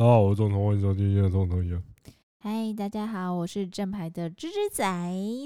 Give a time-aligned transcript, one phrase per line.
[0.00, 1.82] 大家好，我是总统，欢迎收听今天的总统一样。
[2.38, 4.82] 嗨，大家好，我是正牌的芝芝仔，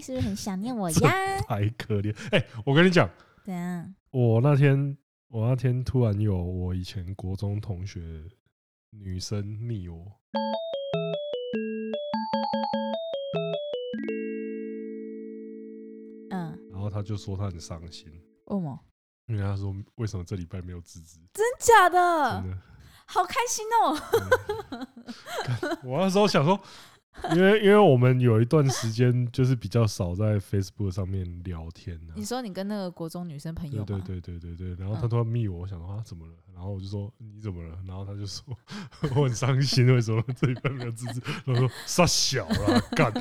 [0.01, 1.41] 是不是很想念我呀？
[1.43, 3.11] 太可怜，哎、欸，我跟你讲，
[3.45, 3.93] 怎样？
[4.13, 4.97] 我那天，
[5.27, 8.23] 我那天突然有我以前国中同学
[8.91, 10.07] 女生密我，
[16.31, 18.09] 嗯，然后他就说他很伤心，
[18.45, 18.81] 为什么？
[19.27, 21.19] 因为他说为什么这礼拜没有芝芝？
[21.33, 22.41] 真假的？
[22.41, 22.59] 真的。
[23.07, 23.97] 好开心哦！
[25.85, 26.59] 我那时候想说，
[27.35, 32.01] 因为因为我们有一段时间就是比较少在 Facebook 上面聊天。
[32.17, 33.85] 你说你跟那个国中女生朋友？
[33.85, 34.75] 对对对对对。
[34.75, 36.33] 然后他突然密我，我想说啊怎么了？
[36.55, 37.79] 然后我就说你怎么了？
[37.87, 38.45] 然后他就说
[39.15, 41.21] 我很伤心，为什么这一半没有支持？
[41.45, 43.13] 然后说杀小了干，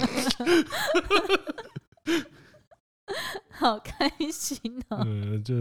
[3.50, 4.60] 好开心
[4.90, 5.04] 哦！
[5.06, 5.54] 嗯，就。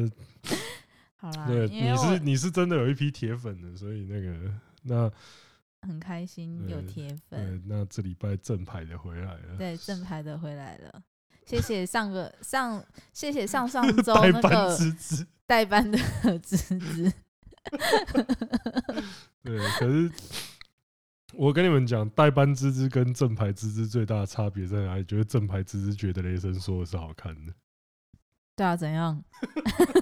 [1.22, 5.08] 好啦，对，你是你是真的有一批铁粉的，所以那个那
[5.88, 7.62] 很开心有铁粉。
[7.64, 11.00] 那这礼拜正牌的回来了，对，正牌的回来了。
[11.46, 14.76] 谢谢上个上，谢谢上上 周那个
[15.46, 15.96] 代班的
[16.42, 17.12] 芝芝。
[19.44, 20.10] 对，可是
[21.34, 25.04] 我跟你们讲，代班芝芝跟正牌芝芝最大的差别在哪里？
[25.04, 27.54] 觉得正牌芝芝觉得雷神说的是好看的。
[28.54, 29.22] 对啊，怎样？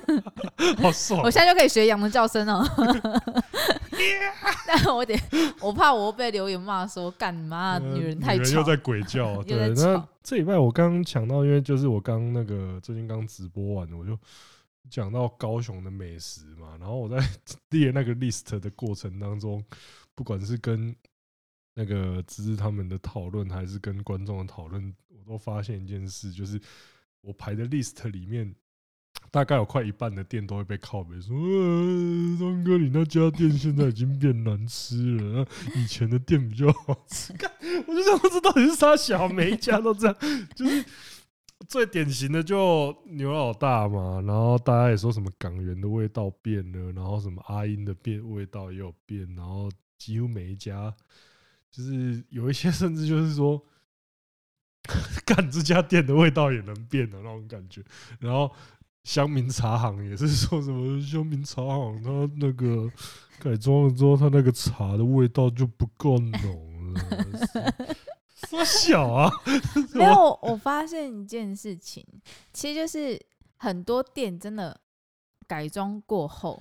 [0.83, 1.21] 好爽！
[1.23, 2.67] 我现在就可以学羊的叫声哦。
[4.67, 5.15] 但我得，
[5.61, 9.43] 我怕我被留言骂说干你妈，女人太吵，又在鬼叫。
[9.45, 14.19] 对，那这礼拜我刚刚讲到，因为就是我刚那个最近刚直播完，我就
[14.91, 16.77] 讲到高雄的美食嘛。
[16.79, 17.17] 然后我在
[17.71, 19.65] 列那个 list 的过程当中，
[20.15, 20.95] 不管是跟
[21.75, 26.61] 那个芝芝他们的讨论，还是跟观众的讨论，我都发现一件事，就是。
[27.23, 28.55] 我排的 list 里面，
[29.31, 35.47] 大概有快一半的店都会被靠北说：“呃，东哥，你那家店现在已经变难吃了，
[35.77, 37.33] 以前的店比较好吃。
[37.87, 39.29] ”我就想，这到底是啥小？
[39.29, 40.17] 每一家都这样，
[40.57, 40.85] 就是
[41.69, 44.21] 最典型的就牛老大嘛。
[44.27, 50.95] 然后大家也说什么港元的味道变了，然后什么阿英的变味道也有变，然后几乎每一家，
[51.71, 53.63] 就是有一些甚至就是说。
[55.33, 57.85] 干这家店的味道也能变的那种感觉，
[58.19, 58.51] 然后
[59.05, 62.91] 乡民茶行也是说什么乡民茶行，它那个
[63.39, 67.01] 改装了之后，它那个茶的味道就不够浓了。
[68.49, 69.31] 说 小啊，
[69.95, 72.05] 没有，我发现一件事情，
[72.53, 73.17] 其实就是
[73.57, 74.81] 很多店真的
[75.47, 76.61] 改装过后，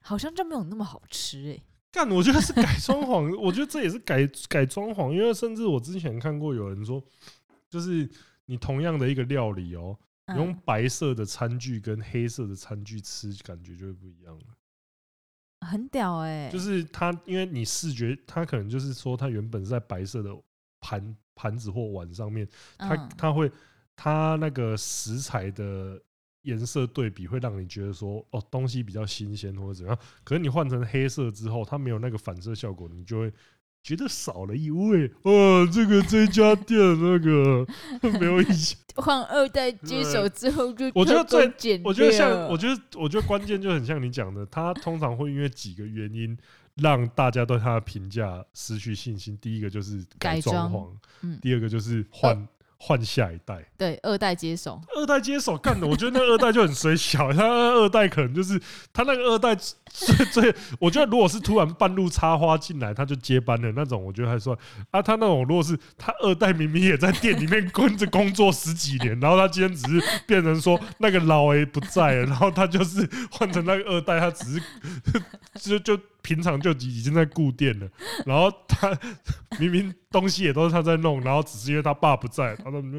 [0.00, 1.60] 好像就没有那么好吃哎。
[1.92, 7.02] 干，我觉得是改装潢， 我觉得这也是改改装潢，因为甚至我之前看过有人说。
[7.68, 8.08] 就是
[8.46, 9.98] 你同样的一个料理哦，
[10.28, 14.44] 你用白色的餐具跟黑色的餐具吃，感觉就会不一样了。
[15.66, 16.48] 很屌哎！
[16.50, 20.30] 就是它，因为你视觉，它可能就是说，它原本是在白色的
[20.80, 22.48] 盘盘子或碗上面，
[22.78, 23.50] 它它会
[23.96, 26.00] 它那个食材的
[26.42, 29.98] 颜色对比，会让你觉得说，哦，东西比较新鲜或者怎样。
[30.24, 33.32] 可是你换成黑色之后，它没有那个反射效果，你就会。
[33.82, 37.66] 觉得少了一位哦，这个这家店那个
[38.18, 46.36] 没有以前换二代接手之后就我觉得最我觉得像我觉得我觉得关键就很像你讲的，他通常会因为几个原因
[46.76, 49.38] 让大家对他的评价失去信心。
[49.40, 50.88] 第一个就是改装潢，
[51.22, 52.46] 嗯，第二个就是换。
[52.80, 57.42] 换下一代，对，二代接手，二代接手干的，我觉得那二代就很水小，他
[57.74, 58.58] 二代可能就是
[58.92, 64.56] 他那个二代最最，我觉得如果是突然半路插花进来，他就接班的那种，我觉得还算
[64.92, 65.02] 啊。
[65.02, 74.60] 他那种如果是他二代明明也在店里面跟着工作十几年，然后他今天只是变成说那个老 A 不在了，然后他就是换成那个二代，他只是
[75.60, 76.00] 就 就。
[76.22, 77.88] 平常就已经在顾店了，
[78.26, 78.90] 然后他
[79.58, 82.98] 明明东西也都是他在弄，然后只是因为他爸不在，他们就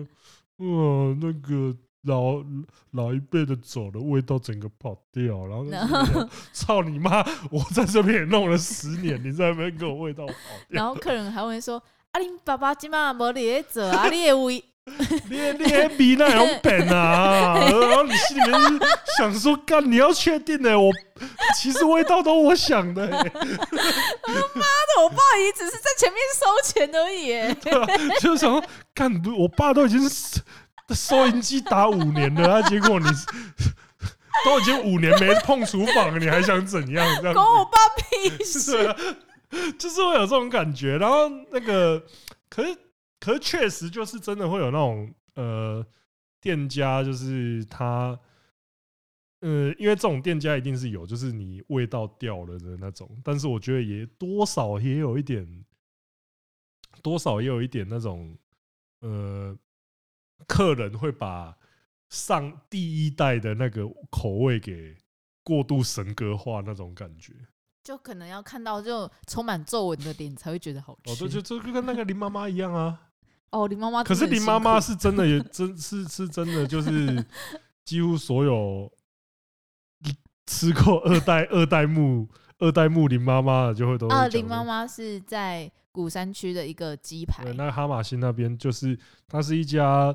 [0.66, 2.44] 哇那个老
[2.92, 7.24] 老一辈的走了，味道整个跑掉，然后操你妈！
[7.52, 10.68] 我在这边也弄了十年，你在那边给我味道跑掉。
[10.70, 11.82] 然后客人还会说
[12.12, 14.64] ：“啊，你爸爸今晚没在做啊，你也味。”
[15.30, 17.56] 你你还比那样笨啊！
[17.70, 18.80] 然后你心里面是
[19.18, 20.80] 想说，干你要确定呢？
[20.80, 20.92] 我
[21.58, 23.08] 其实味道都我想的。
[23.08, 23.32] 妈的，
[25.04, 27.54] 我爸也只是在前面收钱而已。
[27.56, 27.88] 对啊，
[28.20, 28.64] 就想说，
[28.94, 30.10] 干不，我爸都已经
[30.96, 33.06] 收银机打五年了，啊，结果你
[34.46, 37.06] 都已经五年没碰厨房了，你还想怎样？
[37.22, 38.96] 这样关我爸屁事啊！
[39.78, 40.98] 就是会有这种感觉。
[40.98, 42.02] 然后那个，
[42.50, 42.76] 可是。
[43.20, 45.86] 可是确实就是真的会有那种呃
[46.40, 48.18] 店家，就是他
[49.42, 55.66] 呃，因为这种店家一定是有，就是你味道掉了的那种，但是我觉得也多少也有一点，
[57.02, 58.38] 多少也有一点那种，
[59.00, 59.58] 呃，
[60.48, 61.58] 客人会把
[62.10, 64.98] 上第一代的那个口味给
[65.44, 67.34] 过度神格化那种感觉，
[67.84, 71.12] 就可能要看到就充满皱纹的点才会觉得好吃。
[71.12, 73.09] 哦，对，就就跟那个林妈妈一样啊。
[73.52, 77.26] 哦，林妈妈，可是林妈妈是真的，也真是是真的， 就是
[77.84, 78.92] 几乎所有。
[80.52, 88.98] 吃过二代二代目二代目林妈妈的就会都啊，林妈妈是在鼓山区的一个鸡排，对，那哈马星那边就是
[89.28, 90.12] 它是一家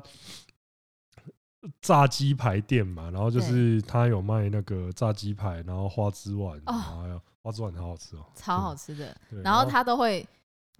[1.81, 6.75] 炸鸡排店嘛，然后就是它有卖那个炸鸡排，然后花枝丸，哎
[7.07, 10.27] 呀，花枝丸很好吃哦，超好吃的，然后它都会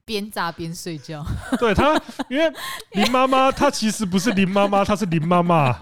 [0.06, 1.25] 边炸边睡觉，
[1.60, 2.00] 对他，
[2.30, 2.52] 因为
[2.92, 5.75] 林妈妈她其实不是林妈妈，她是林妈妈。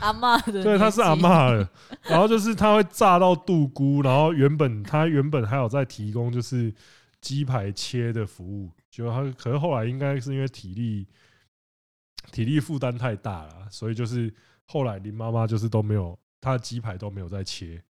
[0.00, 1.68] 阿妈的，对，她是阿嬷的，
[2.10, 6.74] 然后就是她会炸到杜菇，然后原本她原本还有在提供就是
[7.20, 11.06] 鸡排切的服务，就她可是后来应该是因为体力
[12.32, 14.34] 体力负担太大了，所以就是
[14.66, 17.80] 后来林妈妈就是都没有她的鸡排都没有再切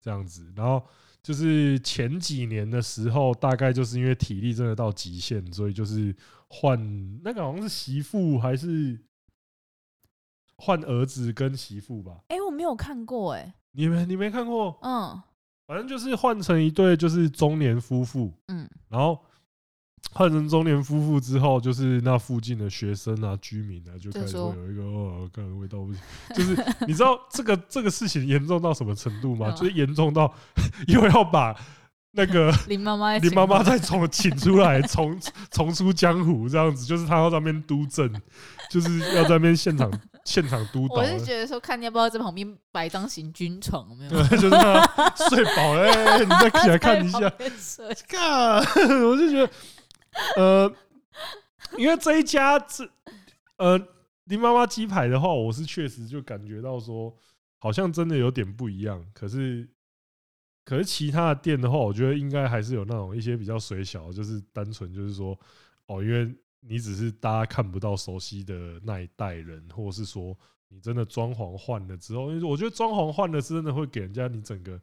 [0.00, 0.82] 这样子，然后
[1.24, 6.14] 就是前几年的时候，大概就是因为体力真的到极限，所以就是
[6.48, 6.78] 换
[7.24, 8.96] 那个好像是媳妇还是。
[10.56, 12.20] 换儿子跟媳妇吧？
[12.28, 14.78] 哎，我没有看过哎，你没你没看过？
[14.82, 15.20] 嗯，
[15.66, 19.20] 反正就是换成一对就是中年夫妇，嗯，然后
[20.14, 26.00] 换成中年夫妇之后，就是那附近的学生啊、居民啊，就开始会有一个哦，个人味道不行。
[26.34, 26.56] 就是
[26.86, 29.50] 你知道这个这个事情严重到什么程度吗？
[29.58, 30.32] 就是严重到
[30.86, 31.54] 又要把
[32.12, 35.18] 那个 林妈妈林妈妈再重请出来，重
[35.50, 38.10] 重出江湖这样子，就是他要在那边督政，
[38.70, 39.90] 就是要在那边现场。
[40.24, 44.10] 现场督导，我是觉得说，看你要不要在旁边摆张行军床，有没有？
[44.10, 47.30] 对，就是他睡饱了，你再起来看一下。
[48.08, 48.56] 看，
[49.04, 49.50] 我就觉得，
[50.36, 50.74] 呃，
[51.76, 52.88] 因为这一家这
[53.56, 53.78] 呃
[54.24, 57.14] 林妈妈鸡排的话，我是确实就感觉到说，
[57.58, 59.04] 好像真的有点不一样。
[59.12, 59.68] 可是，
[60.64, 65.38] 可是其他的店的话，我觉得应该还是有那种一些比较水小，就是单纯就是说，
[65.86, 66.34] 哦，因为。
[66.66, 70.34] 你只是大家看不到熟悉的那一代人，或者是说
[70.68, 74.80] 你真的装潢换了之后，因为我觉得装潢换了真的会给人家你整个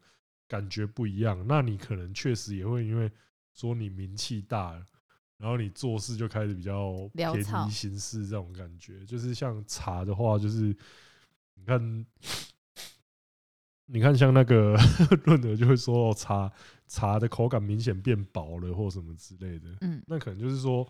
[0.48, 1.44] 感觉不一样。
[1.48, 3.12] 那你可能确实也会因为
[3.56, 4.80] 说你名气大，
[5.42, 7.34] 然后你做事就开始比较便
[7.68, 9.04] 宜行事这种感觉。
[9.06, 10.74] 就是像茶的话，就是
[11.56, 12.06] 你看，
[13.88, 14.78] 你看像那个
[15.26, 16.52] 润德就会说哦，茶
[16.88, 19.68] 茶的口感明显变薄了，或什么之类的。
[19.82, 20.88] 嗯，那可能就是说。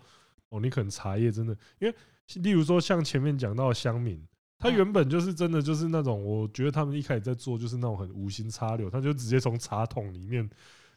[0.54, 1.96] 哦，你可能茶叶真的，因为
[2.42, 4.22] 例如说像前面讲到的乡民，
[4.58, 10.46] 他原本就是真的就是那种，我觉得他们一开始在做就是那种很无心插柳，他就直接从茶桶里面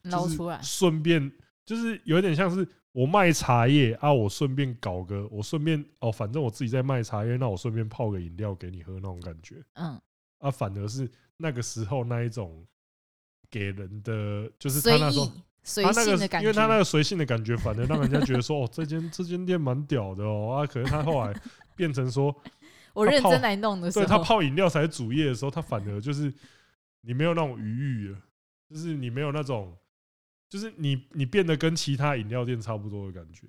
[0.01, 1.31] 捞出来，顺便
[1.65, 9.99] 就是有点像是我卖茶叶啊，我顺便搞个，我顺便哦，反正我自己在卖茶叶，那我顺便泡个饮料给你喝那种感觉，嗯，
[10.39, 12.65] 啊，反而是那个时候那一种
[13.49, 15.31] 给人的，就是他那时候。
[15.81, 20.67] 他那个，因为他那个随性的感觉，反而让人家觉得说， 哦，这间这间店蛮屌的哦啊！
[20.67, 21.33] 可是他后来
[21.75, 22.31] 变成说，
[22.93, 26.31] 我认真来弄的时候，对他泡饮料才是主业的时候，他反而就是
[27.01, 28.17] 你没有那种余裕了，
[28.69, 29.75] 就是你没有那种，
[30.49, 33.47] 就是你你变得跟其他饮料店差不多的感觉，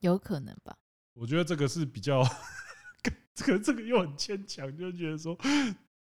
[0.00, 0.76] 有可能吧？
[1.14, 2.22] 我觉得这个是比较，
[3.34, 5.36] 这个这个又很牵强，就觉得说。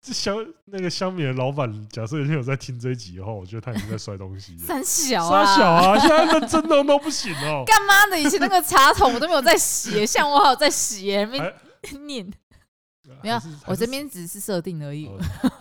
[0.02, 4.60] 这香那个香米的老板，假设有在听这一集的话，我觉得他已经在摔东西了。
[4.60, 7.64] 三小啊，三小啊，现在认真的都不行哦。
[7.66, 8.20] 干嘛的？
[8.22, 11.40] 以前那个茶桶我都没有在洗，像我好在洗，没
[12.06, 12.32] 念。
[13.24, 15.10] 没有，我这边只是设定而已。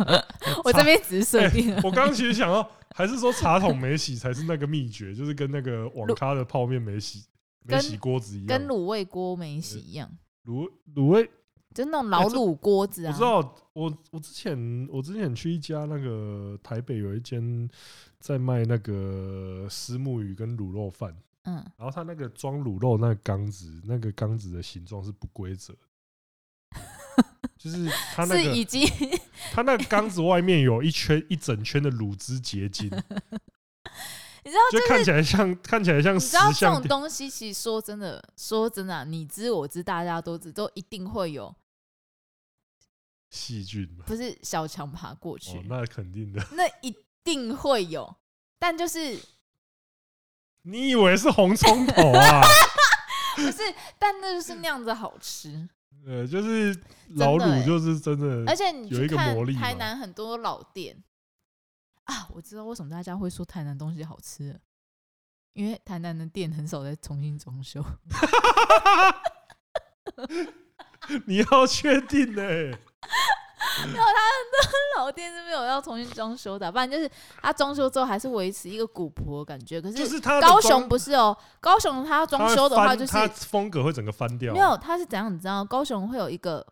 [0.63, 1.75] 我这边只是设定。
[1.77, 7.27] 我刚刚其实想到，还是说茶桶没洗才是那个秘诀，就是跟那个网咖的泡面没洗、
[7.65, 10.09] 没洗锅子一样，跟卤味锅没洗一样。
[10.45, 11.29] 卤卤味。
[11.75, 13.11] 就那种老卤锅子啊！
[13.11, 17.69] 我知道，我我之前我之前去一家那个台北有一间
[18.21, 25.75] 在卖那个虱目鱼跟卤肉饭，嗯，然后他那个装卤肉那个缸子，那个缸子的形状是不规则，
[27.65, 28.87] 就是他那个已经，
[29.51, 32.91] 他那个缸子外面有一圈一整圈的乳汁结晶。
[34.45, 36.15] 你知道，就看起来像，看起来像。
[36.15, 41.55] 你知道这种东西，其实说真的，说真的，你知我知，大家都知，都一定会有。
[43.31, 44.05] 细菌吗？
[44.07, 46.95] 不是小强爬过去，哦，那肯定的，那一
[47.25, 48.15] 定会有，
[48.59, 49.19] 但就是
[50.61, 52.43] 你以为是红葱头啊？
[53.37, 55.67] 不是，但那就是那样子好吃。
[56.07, 56.79] 呃，就是
[57.11, 59.55] 老卤就是真的，而且你有一个魔力。
[59.55, 61.03] 台南很多老店
[62.05, 64.61] 啊，我知道为什么大家会说台南东西好吃，
[65.55, 67.83] 因为台南的店很少在重新装修。
[71.27, 72.79] 你要确定呢、欸？
[73.87, 77.11] 没有，他的 老店是没有要重新装修的，不然就是
[77.43, 79.81] 他装修之后还是维持一个古朴的感觉。
[79.81, 84.53] 可是高雄不是哦，高雄他装修的话就是他风格会整个翻掉。
[84.53, 85.33] 没有，他是怎样？
[85.33, 86.65] 你知道高雄会有一个，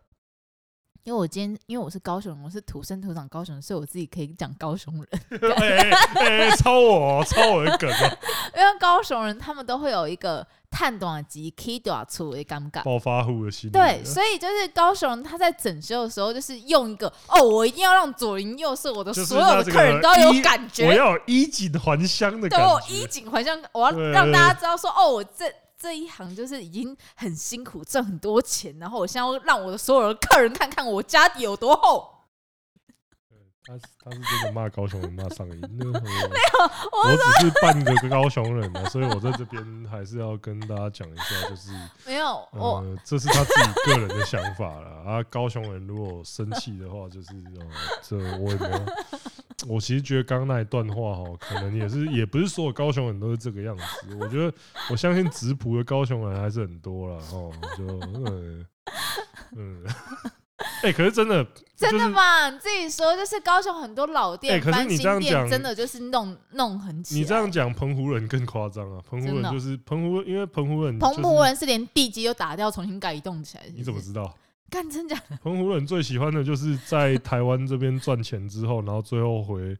[1.05, 5.41] 因为我今天因为我是高雄人，我是土生土长高雄人，所以我自己可以讲高雄人。
[5.57, 8.17] 哎哎，抄我，抄我的梗啊！
[8.57, 10.47] 因为高雄人他们都会有一个。
[10.75, 13.71] 探短及，K 短粗的尴尬，暴发户的心。
[13.71, 22.81] 对，所以就是高雄他在整修的时候，就是用一个哦，我一定要让左邻右舍，我的所有的客人都有感觉，我要衣锦还乡的感觉。
[22.87, 25.45] 对，衣锦还乡，我要让大家知道说，哦，我这
[25.83, 32.09] 这一行就是已经很辛苦，赚很多钱，然后我现在要让我的所有的客人看看我家底有多厚。
[33.65, 41.71] 他是他是真的骂高雄人骂上瘾， 没有，我，我只是半个高雄人啊， 所以我在这边还是要跟大家讲一下，就是
[42.05, 45.23] 没有，呃，这是他自己个人的想法了啊。
[45.31, 47.67] 高雄人如果生气的话，就是呃，
[48.03, 48.85] 这我也没有。
[49.69, 53.85] 我其实觉得刚刚那一段话哈，可能也是也不是所有高雄人都是这个样子。
[54.21, 54.53] 我觉得
[54.91, 58.67] 我相信直朴的高雄人还是很多了哦，就嗯
[59.57, 59.85] 嗯。
[60.83, 61.45] 哎、欸，可是真的，
[61.77, 62.49] 真的吗？
[62.49, 67.17] 你自己说，就是高雄很多老店，哎、欸，可是你这样讲，真的就是弄弄很起。
[67.17, 69.03] 你这样讲，澎湖人更夸张啊！
[69.09, 73.77] 澎湖人就是澎湖，因为澎湖人、就是，澎湖人是连地基都打掉，重新改一栋起来是是。
[73.77, 74.33] 你怎么知道？
[74.73, 75.37] 干真假的？
[75.45, 79.77] 澎湖人最喜欢的就是在台湾这边赚钱之后，然后最后回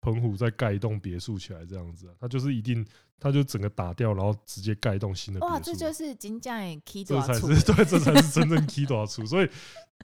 [0.00, 2.86] 澎湖再盖一栋别墅起来，这样子啊，他就是一定。
[3.20, 5.40] 他就整个打掉，然后直接盖一栋新的。
[5.40, 9.26] 哇，这就是金匠的 key 这才是对，这才是真正 key 多少处。
[9.26, 9.48] 所以，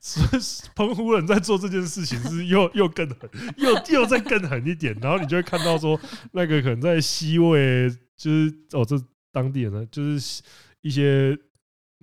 [0.00, 0.42] 所以
[0.74, 4.92] 澎湖人在做这件事情是又又更狠，又又再更狠一点。
[5.00, 5.96] 然后你就会看到说，
[6.32, 9.00] 那个可能在西魏，就是哦，这
[9.30, 10.42] 当地人呢，就是
[10.80, 11.38] 一些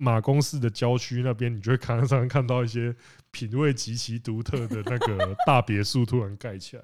[0.02, 2.92] 马公市的郊区那边，你就会常常看，看到一些
[3.30, 6.82] 品味极其独特的那个大别墅突然盖起来。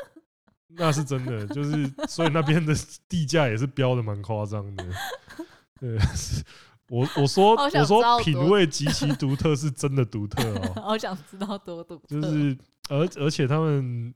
[0.72, 2.74] 那是真的，就是所以那边的
[3.06, 4.84] 地价也是标的蛮夸张的。
[5.78, 5.98] 对，
[6.88, 10.72] 我我说我说品味极其独特，是真的独特哦。
[10.80, 12.06] 好想知道多独特。
[12.08, 12.56] 就是
[12.88, 14.14] 而而且他们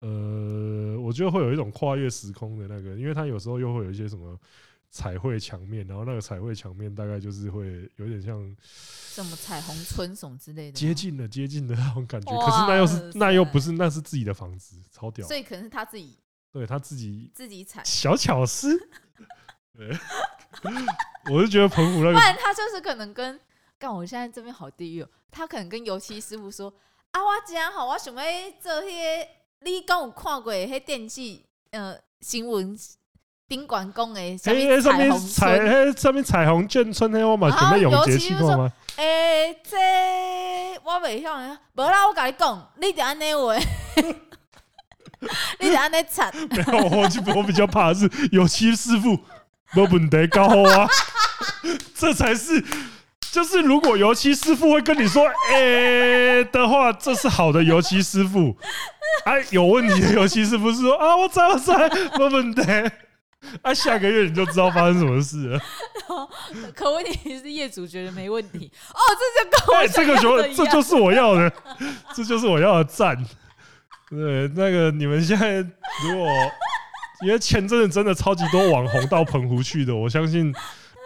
[0.00, 4.38] 呃，我觉得会有一种跨越时空的那个，因为他有时候又会有一些什么。
[4.94, 12.30] 彩绘墙面，然后那个彩绘墙面大概就是会有点像什么彩虹村什么之类的，接近了接近的那种感觉。
[12.46, 15.26] 可是那又是那又不是，那是自己的房子，超屌。
[15.26, 16.16] 所以可能是他自己，
[16.52, 18.78] 对他自己自己踩小巧思。
[19.76, 19.90] 对，
[21.28, 23.40] 我是觉得澎湖那个，不然他就是可能跟，
[23.76, 26.72] 干我现在这边好地狱，他可能跟油漆师傅说
[27.10, 28.22] 啊，我真好，我想要
[28.60, 29.28] 做那些，
[29.62, 32.78] 你刚有看过那些电器呃新闻。
[33.54, 38.72] 宾馆讲诶，上面彩虹彩，诶，上面彩虹眷村诶，我嘛准备永结去过吗？
[38.96, 39.76] 诶、欸，这
[40.82, 43.54] 我未晓啊，无啦，我甲你讲，你得安尼话，
[45.60, 46.32] 你得安尼擦。
[46.50, 49.16] 没有，我我比较怕的是油漆师傅
[49.72, 50.42] 没问题高
[50.72, 50.88] 啊，
[51.94, 52.60] 这才是，
[53.30, 58.56] 就是如果油漆师傅会跟你说诶、欸、的话，这是好的油漆师傅。
[59.26, 61.70] 哎、啊，有问题的油漆师傅是说啊，我知我知，
[62.18, 62.62] 没问题。
[63.62, 65.60] 啊，下个月你就知道发生什么事了。
[66.74, 71.52] 可问题是业主觉得没问题哦，这就跟我、欸、这个就这就是我要的，
[72.14, 73.16] 这就是我要的赞。
[74.10, 76.28] 对，那个你们现在如果
[77.22, 80.54] 因为前阵子真的超级多网红到澎湖去的，我相信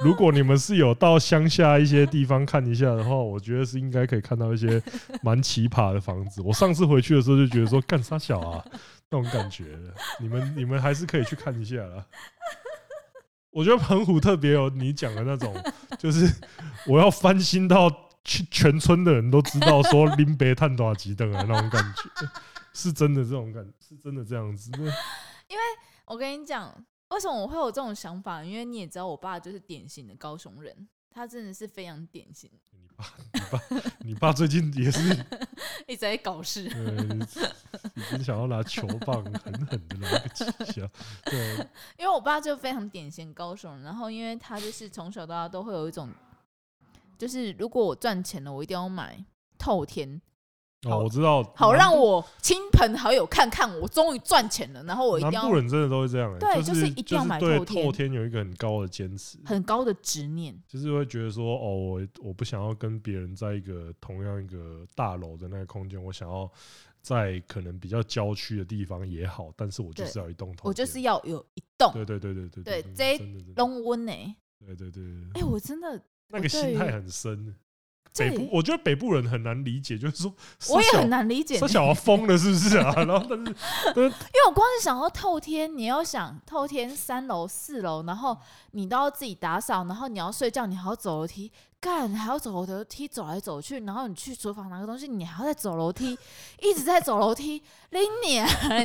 [0.03, 4.83] 如果你们是有到乡下一些地方看一下的话，我觉得是应该可以看到一些
[5.23, 6.43] 蛮奇葩的房子。
[6.43, 8.65] 我上次回去的时候就觉得说干啥小啊。
[9.11, 9.79] 那种感觉，
[10.21, 12.07] 你们你们还是可以去看一下啦。
[13.51, 15.55] 我觉得澎湖特别有你讲的那种，
[15.99, 16.31] 就是
[16.87, 17.91] 我要翻新到
[18.23, 22.29] 全全村的人都知道说林北探多少级的那种感觉，
[22.73, 24.71] 是真的这种感，是真的这样子。
[25.49, 25.63] 因为
[26.05, 26.73] 我跟你讲，
[27.09, 28.45] 为什么我会有这种想法？
[28.45, 30.89] 因为你也知道，我爸就是典型的高雄人。
[31.11, 32.49] 他真的是非常典型。
[33.33, 35.01] 你爸，你爸，你爸最近也是
[35.87, 36.65] 一直在搞事。
[37.95, 40.89] 已经想要拿球棒狠狠的来个几下。
[41.25, 41.57] 对，
[41.97, 46.11] 因为我爸就非常典型高手，然后因为他就是从小到大都会有一种，
[47.17, 49.23] 就是如果我赚钱了，我一定要买
[49.59, 50.21] 透天，
[50.87, 55.43] 哦，我知道，好让我亲朋好友看看我终于赚钱了，然后我一定要。
[55.43, 57.65] 南部人真的都会这样、欸，对，就是、就是一定要买透天。
[57.65, 66.49] 对透天有一个很高的坚持，很高的执念，就是会觉得说，哦，我我不想要跟别人在一个同样一个大楼的那个空间，我想要
[67.03, 73.19] 在可能比较郊区的地方也好，但是我就是要一栋，我就是要有一栋，对对对对对对，这
[73.57, 74.13] 龙温呢，
[74.65, 75.03] 对对对对，
[75.35, 77.57] 哎、欸，我真的那个心态很深。
[78.19, 80.35] 北部，我觉得北部人很难理解，就是说，
[80.71, 82.93] 我也很难理解，说小孩疯了是不是啊？
[82.97, 83.53] 然后但是，
[83.95, 88.37] 因为我光是想到透天，你要想透天三楼四楼，然后
[88.73, 96.19] 你都要自己打扫，然后你要睡觉，你还要走楼梯，干还要走楼梯走来走去，然后你去厨房拿个东西，你还要再走楼梯，
[96.61, 98.37] 一直在走楼梯，拎你，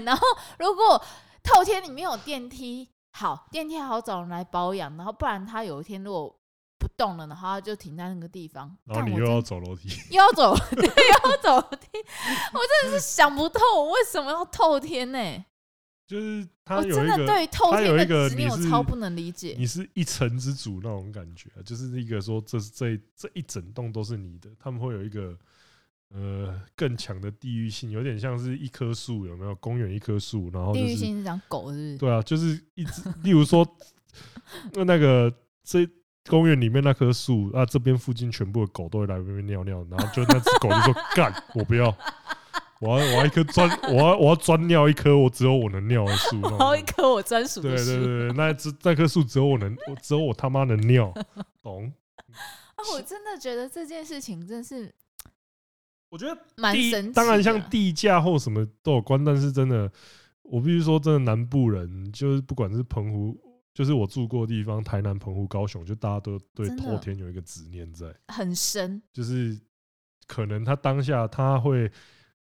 [0.05, 0.27] 然后
[0.59, 1.01] 如果
[1.43, 6.35] 透天里面有电梯，好，电梯还好找人来保养，然后不然他有一天如果。
[6.83, 8.75] 不动了，然后就停在那个地方。
[8.83, 11.87] 然后你又要走楼梯， 又要走， 又要走楼梯。
[12.53, 15.45] 我真的是想不透，我为什么要透天呢、欸？
[16.05, 19.55] 就是他有一个，我真的对透天的执念，我超不能理解。
[19.57, 25.35] 你是一城之主那种感觉，就是一个说这是这这一整栋都是你的，他们会有一个
[26.09, 29.55] 呃更强的地域性，有点像是一棵树，有没有？
[29.55, 31.97] 公园一棵树，然后、就是、地域性是讲狗是不是？
[31.97, 33.65] 对啊，就是一直，例如说
[34.73, 35.89] 那 那个这。
[36.29, 41.93] 公园里面那棵树啊，这边附近全部的狗都会来这边尿尿，然后就那只狗就说：“干，我不要，
[42.79, 51.13] 我要我要一棵专，我要我要专尿一棵我只有我能尿的树， 然后一棵我专属的树。”对对对，那只那棵树只有我能，我只有我他妈能尿，
[51.61, 51.91] 懂？
[52.27, 54.95] 啊，我真的觉得这件事情真是，
[56.09, 57.13] 我觉得蛮神奇。
[57.13, 59.91] 当然，像地价或什么都有关，但是真的，
[60.43, 63.37] 我必须说，真的南部人就是不管是澎湖。
[63.73, 69.01] 就是我住过的地方，台南、澎湖、高雄，就大家都对透天有一个执念在，很深。
[69.11, 69.59] 就是
[70.27, 71.91] 可能他当下他会，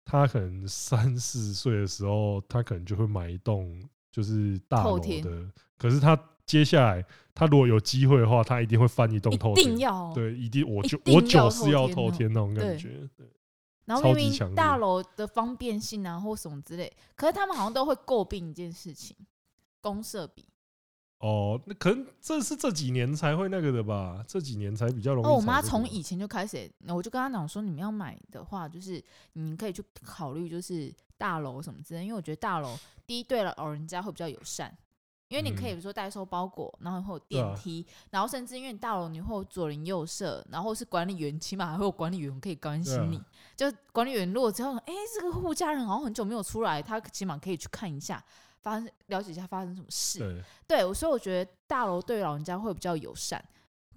[0.06, 5.52] 他可能三四岁的时候，他可能就会买一栋就是大楼的。
[5.78, 7.06] 可是他接下来，
[7.36, 9.66] 他如果有机会的话，他一定会翻一栋透天。
[9.66, 13.08] 一定要对，一定我就我就是要透天那种感觉。
[13.18, 13.28] 对。
[13.84, 19.16] 然后明明大楼的方便性啊，或什么之类，可是他们好像都会诟病一件事情：
[19.82, 20.46] 公社比。
[21.20, 24.24] 哦，那可能这是这几年才会那个的吧？
[24.28, 25.28] 这几年才比较容易。
[25.28, 29.04] 哦，我妈从以前就开始，那我就跟她讲说，你们要买的话，就是
[29.34, 32.04] 你可以去考虑，就是大楼什么之类。
[32.04, 32.78] 因为我觉得大楼
[33.08, 34.72] 第一对了老人家会比较友善，
[35.30, 43.20] 因为你可以比如说代收包裹，然后会有电梯，然后甚至因为大楼你会有左邻右舍，然后是管理员，起码还会有管理员可以关心你。
[43.56, 48.24] 就管理员如果之后，哎，这个户家人好像很久没有出来，他起码可以去看一下。
[48.62, 50.20] 发生了解一下发生什么事，
[50.68, 53.44] 对，对，所以我觉得大楼对老人家会比较友善，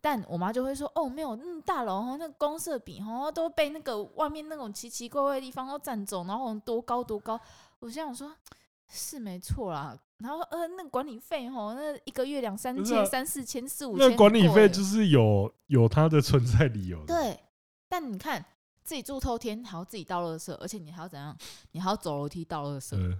[0.00, 7.40] 但我妈就会说，哦，没有，嗯，大楼哈，那个公设比哈都被那个外面那种奇奇怪怪的地方都占走，然后多高多高，
[7.80, 8.32] 我想说，
[8.88, 17.40] 是没错啦，然后呃，那个管理费哈，那一个月两三千、三四千、四五千，那管理费就是有有它的存在理由的，对，
[17.88, 18.44] 但你看
[18.84, 21.36] 自己住透天还要自己倒垃圾，而且你还要怎样？
[21.72, 23.18] 你还要走楼梯倒垃圾。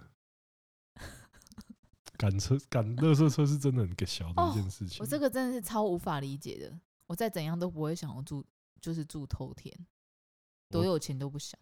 [2.20, 4.98] 赶车赶垃圾车是真的很个小的一件事情。
[5.00, 6.78] 我这个真的是超无法理解的。
[7.06, 8.44] 我再怎样都不会想要住，
[8.78, 9.74] 就是住透天，
[10.68, 11.58] 多有钱都不想。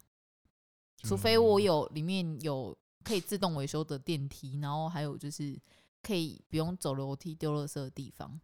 [1.05, 5.57] 除非我有里面有可以自动维修的电梯，然后还有就是
[6.03, 8.41] 可以不用走楼梯丢垃圾的地方。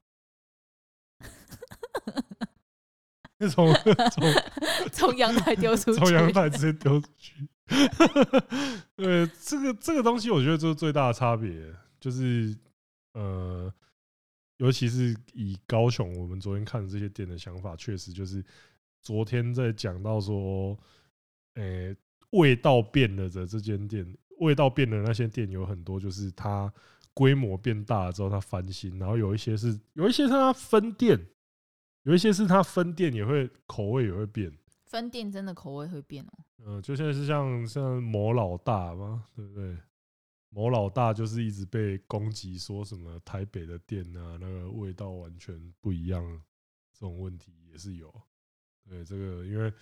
[3.51, 4.25] 从从
[4.93, 7.49] 从阳台丢出去，从阳台直接丢出去。
[8.95, 11.75] 对，这个这个东西，我觉得就是最大的差别。
[12.05, 12.55] 就是，
[13.15, 13.73] 呃，
[14.59, 18.45] 尤其是以高雄，我们昨天看的这些店的想法，确实就是
[19.01, 20.79] 昨天在讲到说，
[21.55, 21.97] 诶、欸，
[22.33, 24.07] 味道变了的这间店，
[24.41, 26.71] 味道变了那些店有很多，就是它
[27.15, 31.19] 规模变大了之后，它翻新，然后有一些是有一些是它分店，
[32.03, 34.53] 有一些是它分店也会口味也会变，
[34.85, 36.45] 分店真的口味会变哦。
[36.67, 39.75] 嗯，就现在是像像某老大嘛，对不对？
[40.55, 46.23] 某老大就是一直被攻击，说什么台北的店啊，那个味道完全不一样，
[46.93, 48.09] 这种问题也是有。
[48.89, 49.73] 对这个，因为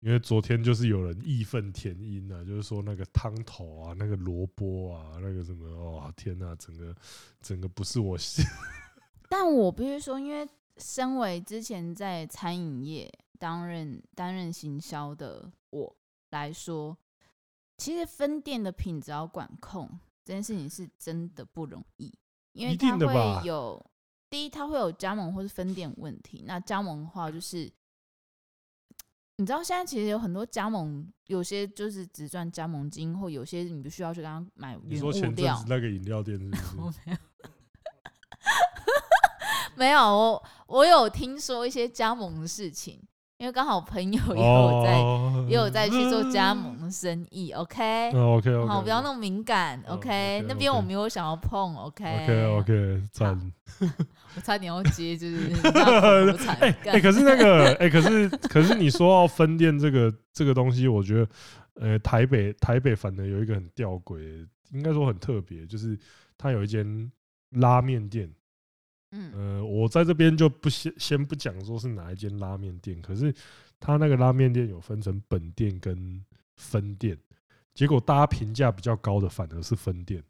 [0.00, 6.96] 因为昨天就是有人义愤填膺啊，就是说那个汤头啊，那个萝卜啊，那个什么，哦天呐，整个
[7.40, 8.18] 整个不是我。
[9.30, 13.08] 但我必须说，因为身为之前在餐饮业
[13.38, 15.96] 担任担任行销的我
[16.30, 16.98] 来说，
[17.76, 19.88] 其实分店的品质要管控。
[20.26, 22.12] 这件事情是真的不容易，
[22.50, 23.80] 因为它会有
[24.28, 26.42] 第一，它会有加盟或是分店问题。
[26.44, 27.70] 那加盟的话，就是
[29.36, 35.30] 你知道现在其实有很多加盟，有些就是只赚加盟金，或有些你不需要去跟他买原物料。
[35.30, 36.62] 你说那个饮料店是不是？
[36.76, 37.18] 我没有，
[39.76, 43.00] 没有，我我有听说一些加盟的事情。
[43.38, 44.98] 因为刚好朋友 也有在，
[45.48, 48.66] 也有在去做加盟生意，OK？OK？OK？
[48.66, 53.52] 好，不要那么敏感，OK，那边我没有想要碰，OK，OK，OK，赞，
[54.34, 55.50] 我差点要接，就是
[56.60, 61.28] 哎哎，可是那个，哎，可是可是你说到分店这个这个东西，我觉得，
[61.74, 65.98] 呃，台北台北反正有一个很吊诡，应该说很特别，就是
[66.38, 67.12] 它有一间
[67.50, 68.30] 拉面店。
[69.12, 73.32] 嗯，呃，我在这边就不先先不讲说是哪一间拉面店，可是
[73.78, 76.24] 他那个拉面店有分成本店跟
[76.56, 77.16] 分店，
[77.72, 80.22] 结果大家评价比较高的反而是分店，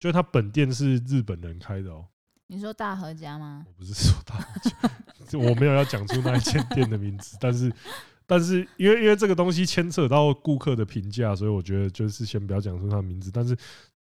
[0.00, 2.06] 就他本店是日本人开的哦。
[2.46, 3.66] 你说大和家吗？
[3.68, 4.76] 我不是说大和家，
[5.38, 7.70] 我没有要讲出那一间店的名字，但是
[8.26, 13.54] 但是因为因为这个东西牵扯到顾客的评价，所以我觉得就是先不要讲出他的名字，但是。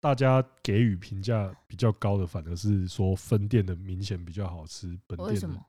[0.05, 4.99] 大家给予评价比较高的，反而是说分店的明显比较好吃。
[5.07, 5.65] 本店的？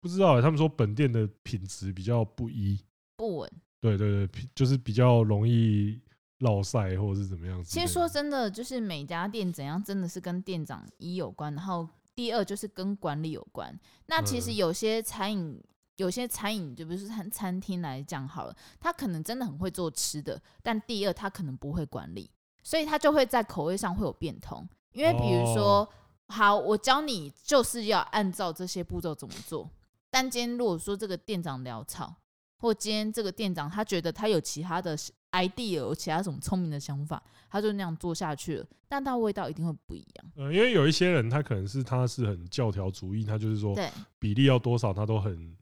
[0.00, 0.40] 不知道、欸。
[0.40, 2.80] 他们说本店的品质比较不一，
[3.18, 3.52] 不稳。
[3.78, 6.00] 对对对，就是比较容易
[6.38, 7.62] 落赛或者是怎么样。
[7.62, 11.54] 其实说真的，就是每家店怎样，真的是跟店长一有关。
[11.54, 13.78] 然后第二就是跟管理有关。
[14.06, 15.62] 那其实有些餐饮，
[15.96, 22.30] 有些餐饮就比如说餐餐厅来讲好了，他可能真的很会做吃的，但第二他可能不会管理。
[22.68, 25.88] 所以他就会在口味上会有变通，因为比如说，
[26.26, 29.70] 好，我教你就是要按照这些步骤怎么做。
[30.10, 32.14] 但今天如果说这个店长潦草，
[32.58, 34.94] 或今天这个店长他觉得他有其他的
[35.32, 40.32] idea，有其他什么聪明的想法，他就那样做下去了，但他味道一定会不一样。
[40.36, 43.74] 嗯，因为有一些人他可能是他是很教条主义，他就是说
[44.18, 45.56] 比例要多少他都很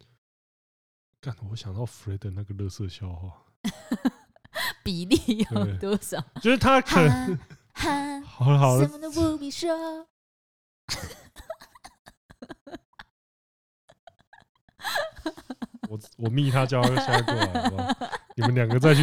[1.21, 1.33] 干。
[1.49, 3.33] 我想到 Fred 的那个乐色笑话。
[4.87, 5.17] 比例
[5.51, 6.25] 有多少？
[6.41, 7.37] 就是他可能
[8.25, 9.69] 好了好了，什么都不必说。
[15.89, 17.89] 我我密他叫他现在过来好不好？
[18.37, 19.03] 你们两个再去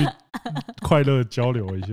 [0.81, 1.87] 快乐交流一下。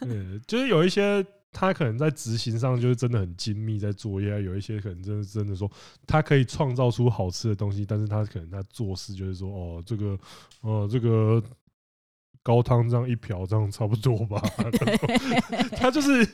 [0.00, 5.70] 对，就是有一些他可能在执行上就是真的很精密，在作业；有一些可能真的真的说
[6.06, 10.18] 他可以创造出好吃的东西，但是他可能他做事就是说哦，这个
[10.60, 11.42] 哦这个。
[12.46, 14.40] 高汤这样一瓢，这样差不多吧。
[15.76, 16.24] 他就是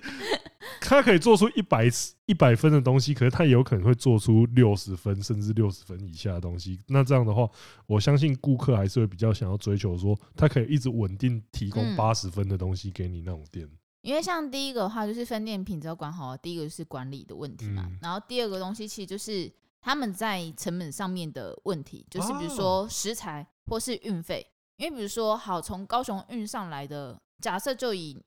[0.78, 1.88] 他可以做出一百
[2.26, 6.78] 一百分的东西，可是他也有可能会做出六十分甚至六十分以下的东西。
[6.86, 7.48] 那这样的话，
[7.86, 13.66] 我相信顾客还是会比较想要追求说，他可以一直稳定提供八十分的东西给你那种店。
[14.02, 17.90] 因为像第一个的话，就是分店品质要管好，第一个就是管理的问题嘛。
[18.02, 24.46] 然后第二个东西其实就是他们在成本上面的问题，就是比如说食材或是运费。
[24.82, 28.20] 因为比如说，好，从高雄运上来的，假设就以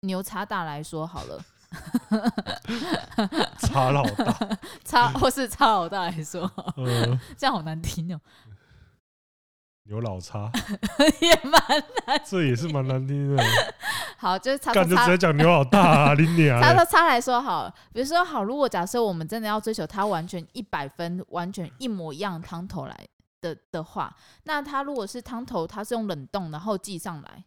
[0.00, 1.42] 牛叉大来说好了，
[3.60, 6.42] 叉老大，叉或是叉老大来说，
[6.76, 8.20] 呃、这样好难听哦。
[9.84, 10.52] 牛老叉
[11.22, 11.52] 也蛮
[12.06, 13.42] 难，这也是蛮难听的。
[14.18, 16.60] 好，就是叉叉，就直接讲牛老大啊，你娘！
[16.60, 23.08] 叉叉叉来说好了，比如说好，如果假设我们真的要追求他完全一百分，完全一模一样的汤头来。
[23.40, 27.44] 的的话，那他如果是汤头，他是用冷冻然后寄上来，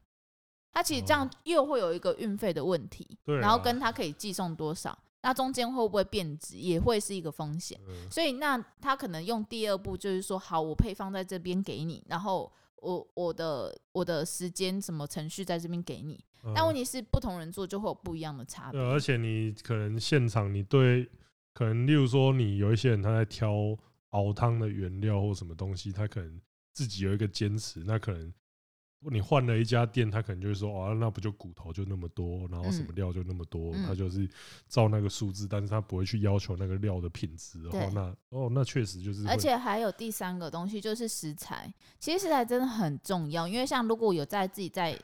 [0.71, 7.79] 他其实这样又会有一个运费的问题，然后跟他可以寄送多少，那中间会不会变质，也会是一个风险。
[8.10, 16.23] 所以那他可能用第二步，就是说，好，我配方在这边给你，然后我我的我的时间什么程序在这边给你，
[16.56, 18.82] 但问题是不同人做就会有不一样的差别。
[18.82, 21.08] 而且你可能现场你对，
[21.53, 23.77] 可能例如说你有一些人他在挑。
[24.13, 26.41] 熬汤的原料或什么东西，他可能
[26.73, 27.84] 自己有一个坚持。
[27.84, 28.34] 那可能
[29.12, 33.71] 你换了一家店，他可能就会说：“哦，那不就骨头就那么多，然后什么料就那么多。
[33.76, 34.30] 嗯”他就是
[34.69, 37.62] 照那个数字，但是他不会去要求那个料的品质。
[37.63, 39.28] 然后那哦，那确实就是。
[39.28, 43.47] 而且还有第三个东西就是食材，其实食材真的很重要。
[43.47, 44.97] 因为像如果有在自己在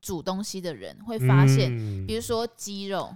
[0.00, 1.70] 煮东西的人，会发现，
[2.06, 3.14] 比如说鸡肉。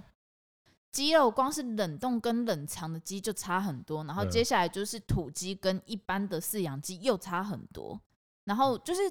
[0.91, 7.97] 鸡肉光是冷冻跟冷藏的鸡就差很多，然后接下来就是土鸡跟一般的饲养鸡又差很多，
[8.43, 9.01] 然后就是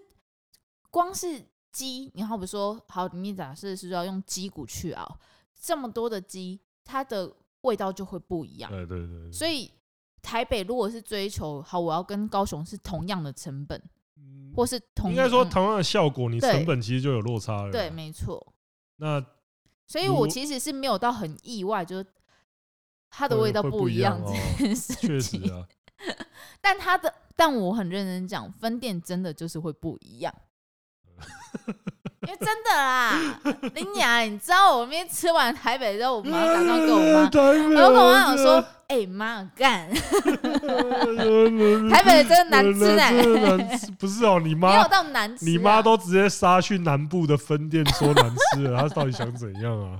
[0.90, 5.18] 光是鸡，你好比说，好，你假设是要用鸡骨去熬，
[5.58, 8.70] 这么多的鸡，它的味道就会不一样。
[8.70, 9.32] 对对对。
[9.32, 9.72] 所以
[10.20, 13.82] 台北如果是追求好，我要跟高雄是同样的成本，
[14.54, 17.72] 或是同样，应该说同样的效果，你成本其实就有落差了。
[17.72, 18.52] 对，没错。
[18.96, 19.24] 那。
[19.90, 22.06] 所以我其实是没有到很意外，就是
[23.10, 25.42] 它的味道不一样这件事情。
[26.60, 30.32] 但它的，但我很认真讲，分店真的就是会不一样。
[32.30, 33.18] 因为真的啦，
[33.74, 37.28] 林雅，你知道我那天吃完台北之后，我妈打电话给我妈，
[37.74, 39.90] 然后跟我妈讲说：“哎妈干，
[41.90, 43.10] 台北真的难吃哎，
[43.98, 49.98] 不是哦，你妈没有到难吃，你妈都直接杀去南部的分店说难吃了，她到底想怎样啊？”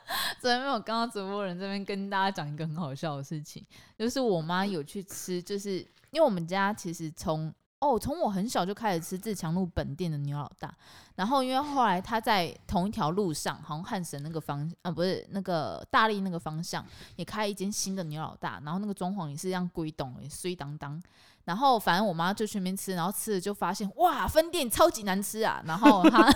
[0.40, 3.62] 昨天没有刚刚直播人这边跟大家讲一个很好笑的事情，
[3.98, 10.70] 就是我妈有去吃，就是因为我们家其实从哦，从我很小就开始吃自强路本店的牛老大，
[11.14, 16.84] 然后因为后来他在同一条路上，好像汉神那个方啊，不是那个大力那个方向，
[17.16, 21.02] 也开一间新的牛老大，然后那个装潢也是这样归栋，水当当。
[21.44, 26.30] 然后反正我妈就去那边吃，然后吃了就发现哇，分店超级难吃啊，然后她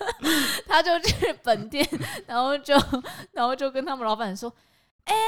[0.66, 1.86] 她就去本店，
[2.26, 2.74] 然后就
[3.32, 4.50] 然后就跟他们老板说，
[5.04, 5.20] 哎、欸，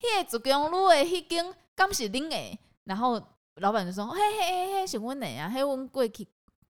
[0.00, 3.22] 迄个竹江路的迄间刚是恁的，然后。
[3.56, 5.50] 老板就说：“嘿嘿嘿嘿，请问哪呀？
[5.52, 6.28] 嘿，问过去，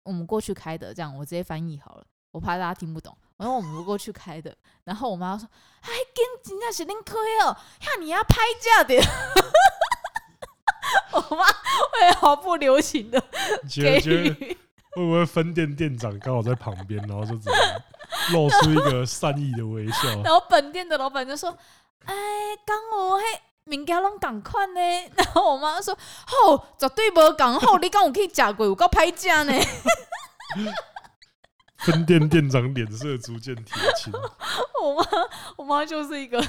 [0.03, 0.93] 我们过去开的。
[0.93, 3.17] 这样我直接翻译好了，我怕大家听不懂。
[3.39, 4.55] 然后我们过去开的。
[4.85, 5.49] 然后我妈说
[5.81, 8.95] ：‘哎，跟人家是恁开哦，看你要拍价的。
[11.13, 13.23] ’我妈会毫不留情的
[13.69, 14.57] 给予。
[14.93, 17.59] 会不会分店店长刚好在旁边，然后就怎么
[18.33, 20.09] 露出一个善意的微笑？
[20.23, 21.57] 然后本店的老板就说
[22.05, 22.15] ：‘哎，
[22.67, 23.25] 刚我嘿。’
[23.67, 24.81] 物件拢共款呢，
[25.17, 28.67] 然后我妈说：“吼，绝对无共好， 你敢有去食过？
[28.67, 29.53] 有够歹食呢。
[31.85, 34.13] ”分店店长脸色逐渐铁青。
[34.83, 35.05] 我妈，
[35.59, 36.43] 我妈就是一个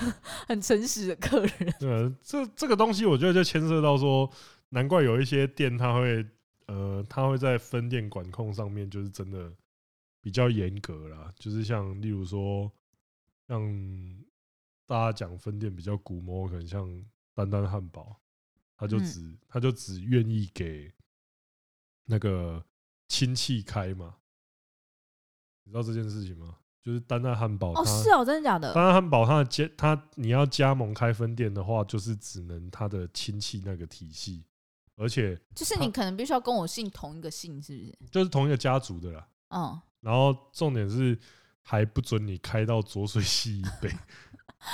[0.47, 1.75] 很诚实的客人。
[1.79, 4.29] 对，这这个东西，我觉得就牵涉到说，
[4.69, 6.25] 难怪有一些店，他会
[6.67, 9.51] 呃，他会在分店管控上面，就是真的
[10.21, 11.29] 比较严格啦。
[11.37, 12.71] 就是像例如说，
[13.47, 13.61] 像。
[14.87, 18.19] 大家讲分店比较古摸，可能像丹丹汉堡，
[18.75, 20.91] 他就只、嗯、他就只愿意给
[22.05, 22.63] 那个
[23.07, 24.15] 亲戚开嘛，
[25.65, 26.57] 你知道这件事情吗？
[26.81, 28.73] 就是丹丹汉堡，哦，是哦，真的假的？
[28.73, 34.45] 丹丹汉堡，他的加他你要加盟开分店的话，就是只能他的亲戚那个体系，
[34.95, 37.97] 而且就是你可能必须要跟我姓同一个姓，是不是？
[38.09, 39.27] 就是同一个家族的啦。
[39.49, 41.19] 嗯，然后重点是
[41.69, 43.91] 还不准你开到浊水溪以北。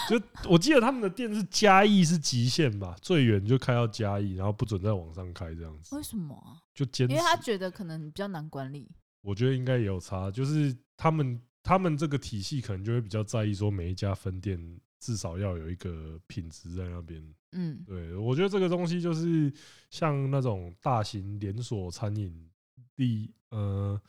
[0.07, 5.95] 就我记得他们的店是嘉义是极限吧，最远就开到嘉义，然后不准再往上开这样子。
[5.95, 6.61] 为什么啊？
[6.71, 8.91] 就坚持，因为他觉得可能比较难管理。
[9.21, 17.35] 我觉得应该也有差，就是他们他们这个体系可能就会比较在意说每一家分店至少要有一个品质在那边。
[17.53, 19.51] 嗯，对，我觉得这个东西就是
[19.89, 22.49] 像那种大型连锁餐饮
[22.95, 23.99] 地，呃，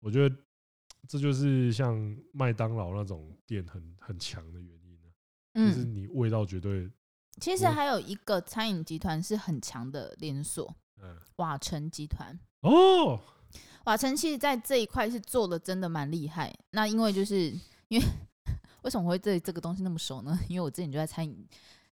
[0.00, 0.36] 我觉得
[1.12, 4.98] 这就是像麦当劳那种店很很强的原因。
[5.54, 6.90] 就是你味道绝对。
[7.38, 12.34] 其实还有一个餐饮集团是很强的连锁，嗯，瓦城集团。
[12.62, 13.20] 哦，
[13.84, 16.50] 瓦城其实在这一块是做的真的蛮厉害。
[16.70, 17.50] 那因为就是
[17.88, 18.06] 因为
[18.80, 20.38] 为什么会对这个东西那么熟呢？
[20.48, 21.46] 因为我之前就在餐饮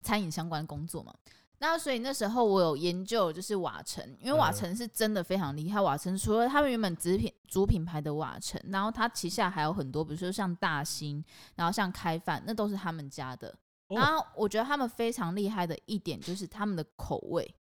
[0.04, 1.12] 餐饮相关工作嘛。
[1.60, 5.82] 那所以那时候我有研究，就是瓦城，因为瓦城是真的非常厉害。
[5.82, 11.24] 瓦城除了他们原本子品主品牌的瓦城，然后他旗下还有很多，比如说像大兴，
[11.56, 13.52] 然后像开饭，那都是他们家的。
[13.88, 17.56] 然后我觉得他们非常厉害的一点就是他们的口味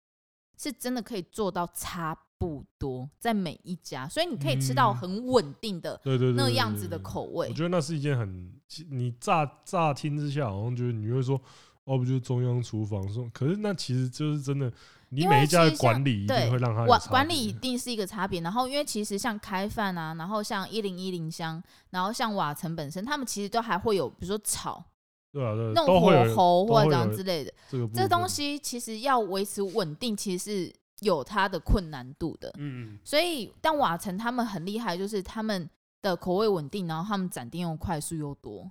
[0.59, 7.49] 是真的可以做到差不多，在每一家，所以你可以吃到很稳定的对对那样子的口味。
[7.49, 8.53] 我觉得那是一件很
[8.91, 11.41] 你乍乍听之下好像觉得你会说。
[11.87, 13.31] 哦，不就是中央厨房说？
[13.33, 14.71] 可是那其实就是真的，
[15.11, 18.41] 你每一家的管理一定会让他管管理一定是一个差别。
[18.41, 24.85] 然后，因为其实像开饭啊，然后像一零一零香，然后像瓦城本身，他们其实都还会有，比如说炒，
[25.31, 27.55] 对啊，对，那种火候或者这样之类的。
[27.71, 32.53] 这个这东西其实要维持稳定，其实是有它的困难度的。
[32.59, 35.71] 嗯，所以但瓦城他们很厉害，就是他们
[36.03, 38.69] 的口味稳定，然后他们展店又快速又多，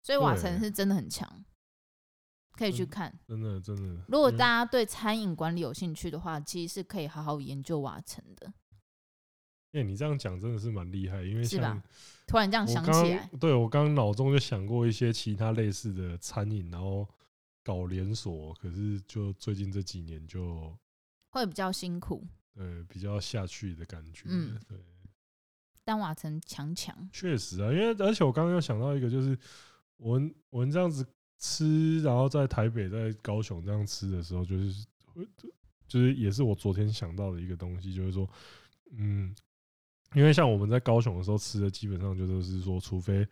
[0.00, 1.28] 所以瓦城是真的很强。
[2.56, 4.04] 可以去看，真的真的。
[4.08, 8.52] 如果大家对餐饮管理有兴趣的话，其实是可以好好研究瓦城的。
[9.72, 11.82] 哎，你这样讲真的是蛮厉害，因为是吧？
[12.28, 17.08] 突然这样想起来，对我刚刚脑中就想过一些其他类似的餐饮，然后
[17.64, 20.72] 搞连锁，可是就最近这几年就
[21.30, 24.26] 会比较辛苦，对，比较下去的感觉。
[24.28, 24.78] 嗯，对。
[25.84, 29.36] 但瓦城强强，确实啊，因为而且我刚刚又想到一个，就是
[29.96, 31.04] 我们我们这样子。
[31.44, 34.86] 吃，然后在台北、在高雄这样吃的时候，就是，
[35.86, 38.26] 就是也是我昨天想到的一个东西，就是说，
[38.96, 39.34] 嗯，
[40.14, 43.28] 因为像我们在高雄的时候吃的，基本上就是说，除非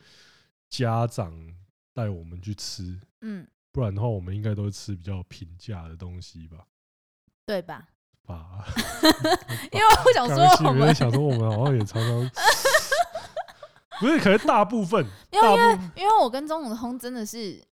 [0.69, 1.33] 家长
[1.95, 6.67] 带我们去吃，嗯，不然的话，我们应该都是吃比较平价的东西吧，
[7.47, 7.89] 对吧？
[8.27, 8.63] 吧。
[9.73, 12.31] 因为我想说， 我们想说我们好像也常常，
[14.01, 17.65] 不是，可能大部分，因为因为因为我跟钟子通真的是。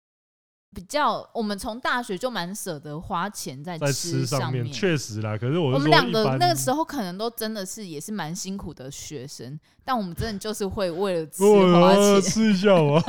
[0.73, 5.37] 比较，我们从大学就蛮舍得花钱在吃上面，确实啦。
[5.37, 13.01] 可是我，我们两个那个时候可能都真的是也是蛮辛苦的学生，但我们真的就是会为了吃花钱吃一下嘛。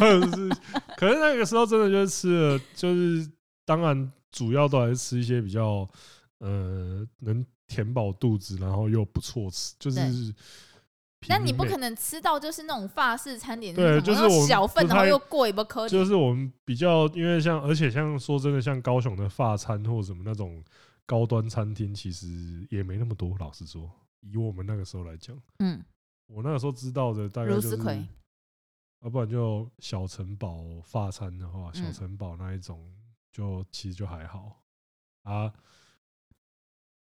[0.98, 3.30] 可是那个时候真的就是吃了，就是
[3.64, 5.88] 当然主要都还是吃一些比较
[6.38, 10.34] 呃能填饱肚子，然后又不错吃，就是。
[11.28, 15.88] 但你不可能吃到就是那种法式餐点，对，就是小份然后又贵不可。
[15.88, 20.62] 就是我们比较，因为像而且像说真的，像高雄的法餐或什么那种
[21.06, 23.36] 高端餐厅，其实也没那么多。
[23.38, 25.82] 老实说，以我们那个时候来讲，嗯，
[26.26, 27.76] 我那个时候知道的大概就是，
[29.02, 32.92] 要不然就小城堡法餐的话，小城堡那一种
[33.32, 34.62] 就其实就还好
[35.24, 35.52] 啊。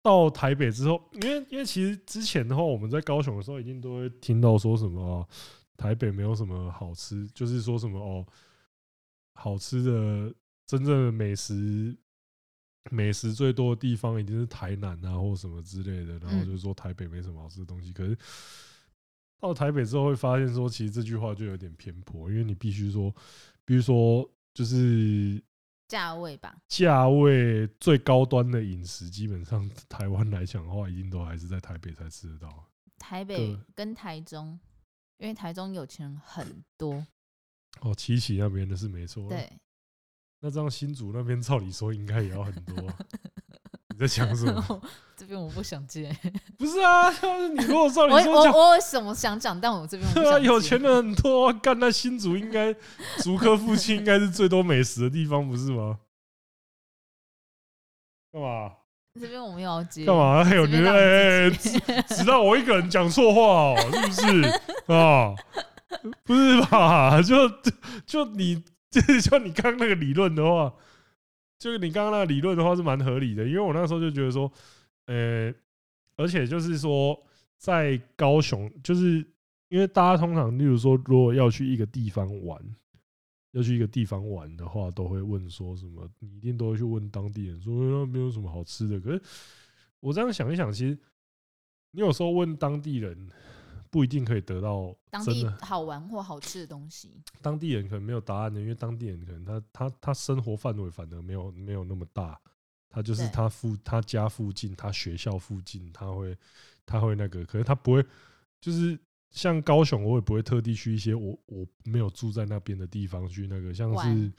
[0.01, 5.27] 到台北之后，因为因为其实之前的话，我们在高雄的时候，一定都会听到说什么哦，
[5.75, 8.25] 台北没有什么好吃，就是说什么哦，
[9.33, 10.33] 好吃的
[10.65, 11.97] 真正的美食，
[12.89, 16.17] 美食最多的地方一定是台南啊，或什么之类的。
[16.19, 17.91] 然后就是说台北没什么好吃的东西。
[17.91, 18.17] 可是
[19.39, 23.13] 到台北之后，会发现说，其实这句话就有点偏颇，因为你必须说，
[23.65, 25.43] 比如说就是。
[25.89, 32.63] 价位吧，价位最高端的饮食，基本上台湾来讲的话，一定都还是在台北才吃得到。
[32.99, 34.59] 台北跟台中，
[35.17, 37.03] 因为台中有钱人很多。
[37.81, 39.27] 哦，琪琪那边的是没错。
[39.29, 39.51] 对，
[40.39, 42.75] 那这样新竹那边照理说应该也要很多。
[42.77, 42.89] 你
[43.99, 44.81] 在讲什么？
[45.17, 46.09] 这边我不想接。
[46.57, 47.09] 不是啊，
[47.55, 49.59] 你如果照你说我，我我为什么想讲？
[49.59, 52.73] 但我这边对啊，有钱人很多，干那新竹应该
[53.21, 55.99] 竹科附近应该是最多美食的地方，不是吗？
[58.31, 58.71] 干嘛？
[59.19, 60.43] 这边我们要接干嘛？
[60.45, 61.49] 还有你哎，
[62.07, 65.35] 直 到我一个人讲错话哦，是不是啊？
[66.23, 67.21] 不是吧？
[67.21, 67.49] 就
[68.05, 70.71] 就你，就就你刚刚那个理论的话。
[71.59, 74.49] 就是你刚刚那个理论的话是蛮合理的，因为我那时候就觉得说，
[75.07, 75.53] 呃，
[76.15, 77.21] 而且就是说，
[77.57, 79.17] 在高雄，就是
[79.67, 82.59] 因为大家通常，例如说，如果要去一个地方玩，
[83.51, 88.99] 要去一个地方玩的话，都会问说什么，你一定都会去问当地人说，那没有什么好吃的。
[88.99, 89.21] 可是
[89.99, 90.97] 我这样想一想，其实
[91.91, 93.29] 你有时候问当地人。
[93.89, 97.21] 不一定可以得到当地好玩或好吃的东西。
[97.41, 102.39] 当地人可能没有答案的，因为当地人可能他他他生活范围反而没有没有那么大，
[102.89, 106.37] 他就是他附他家附近，他学校附近，他会
[106.85, 108.05] 他会那个，可是他不会，
[108.61, 108.99] 就是
[109.31, 114.31] 像高雄，我也不会特地去一些我我没有住在那边的地方去那个，像是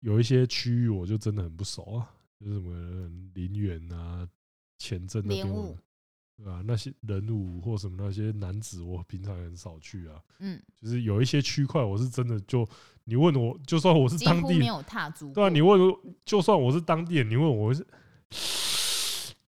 [0.00, 4.28] 有一些区域我就真的很不熟啊，就是什么林园啊、
[4.78, 5.78] 前镇那边。
[6.38, 6.62] 对吧？
[6.64, 10.14] 那些人物或什么那些男子，我平常很少去啊。
[10.38, 12.64] 嗯，就是有一些区块，我是真的就
[13.02, 15.80] 你问我，就算我是当地没有踏足，对啊，你问，
[16.24, 17.84] 就算我是当地人，你问我是，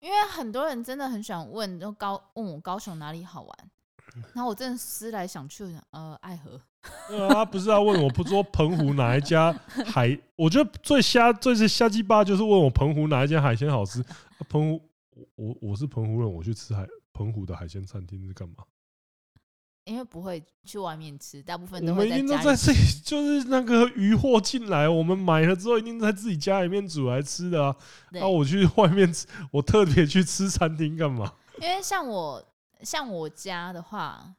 [0.00, 3.58] 因为很多人真的很喜欢问，就高问我高雄哪里好玩，
[4.34, 6.60] 然后我真的思来想去，呃，爱河。
[7.08, 9.52] 对啊，不是要问我不说澎湖哪一家
[9.86, 14.02] 海，我觉得最瞎最是瞎鸡巴，就是问我澎湖哪一家海鲜好吃，
[14.48, 14.89] 澎湖。
[15.34, 18.64] 我我是澎湖人，我去吃海澎湖的海鲜餐厅是干嘛？
[19.84, 27.76] 因为不会去外面吃，大部分都我们一定都在这里，就是那个鱼货进来，我们买了之后一定在自己家里面煮来吃的啊。
[28.12, 31.34] 那我去外面吃，我特别去吃餐厅干嘛？
[31.60, 32.44] 因为像我
[32.82, 34.36] 像我家的话，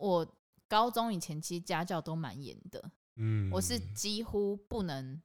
[0.00, 0.26] 我
[0.68, 5.20] 高中以前其实家教都蛮严的，嗯，我是几乎不能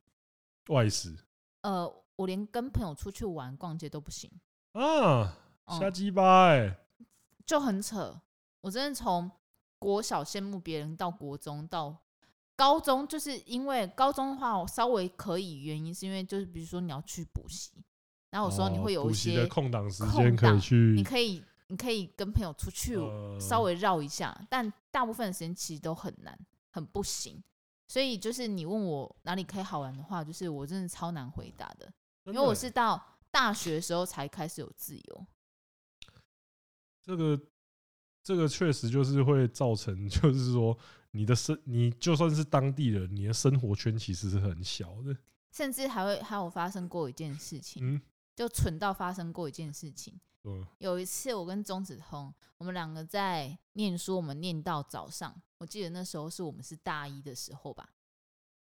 [0.68, 1.16] 外食，
[1.62, 4.30] 呃，我连跟朋友出去玩逛街都不行。
[4.74, 5.36] 啊，
[5.80, 6.78] 瞎鸡巴哎，
[7.46, 8.22] 就很扯。
[8.62, 9.30] 我真的从
[9.80, 11.98] 国小羡慕别人，到国中，到
[12.56, 15.64] 高中，就是因为高中的话，我稍微可以。
[15.64, 17.72] 原因是因为就是比如说你要去补习，
[18.30, 22.98] 然后有时候你会有一些空档时间可以去，你可以你可以跟朋友出去
[23.40, 26.38] 稍微绕一下，但大部分的时间其实都很难，
[26.70, 27.42] 很不行。
[27.88, 31.92] 所以就是你问我哪里可以好玩的话，就是我真的超难回答的，
[32.26, 33.04] 因为我是到。
[33.32, 35.26] 大学的时候才开始有自由，
[37.02, 37.40] 这个
[38.24, 40.78] 这个确实就是会造成， 就是说
[41.12, 45.16] 你的生，你就算是当地人，你的生活圈其实是很小的，
[45.52, 48.02] 甚至还会还有发生过一件事情，
[48.36, 50.20] 就蠢到发生过一件事情。
[50.80, 57.94] 有一次我跟钟子通，我们两个在念书，我们念到早上，我记得那时候是我们是大一的时候吧？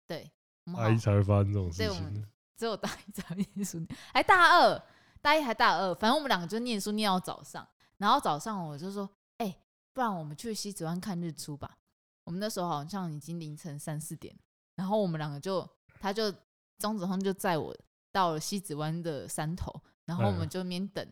[0.06, 0.30] 对，
[0.76, 2.26] 大一才会发生这种事情。
[2.60, 3.82] 只有大一才念书，
[4.14, 4.84] 还大二，
[5.22, 7.66] 大一还大二，反正我们两个就念书念到早上，
[8.00, 9.62] 然后早上我就说，哎、欸，
[9.94, 11.78] 不然我们去西子湾看日出吧。
[12.26, 14.36] 我们那时候好像已经凌晨三四点，
[14.76, 15.66] 然后我们两个就，
[16.02, 16.30] 他就
[16.78, 17.74] 张子枫就载我
[18.12, 21.08] 到了西子湾的山头，然后我们就那边等，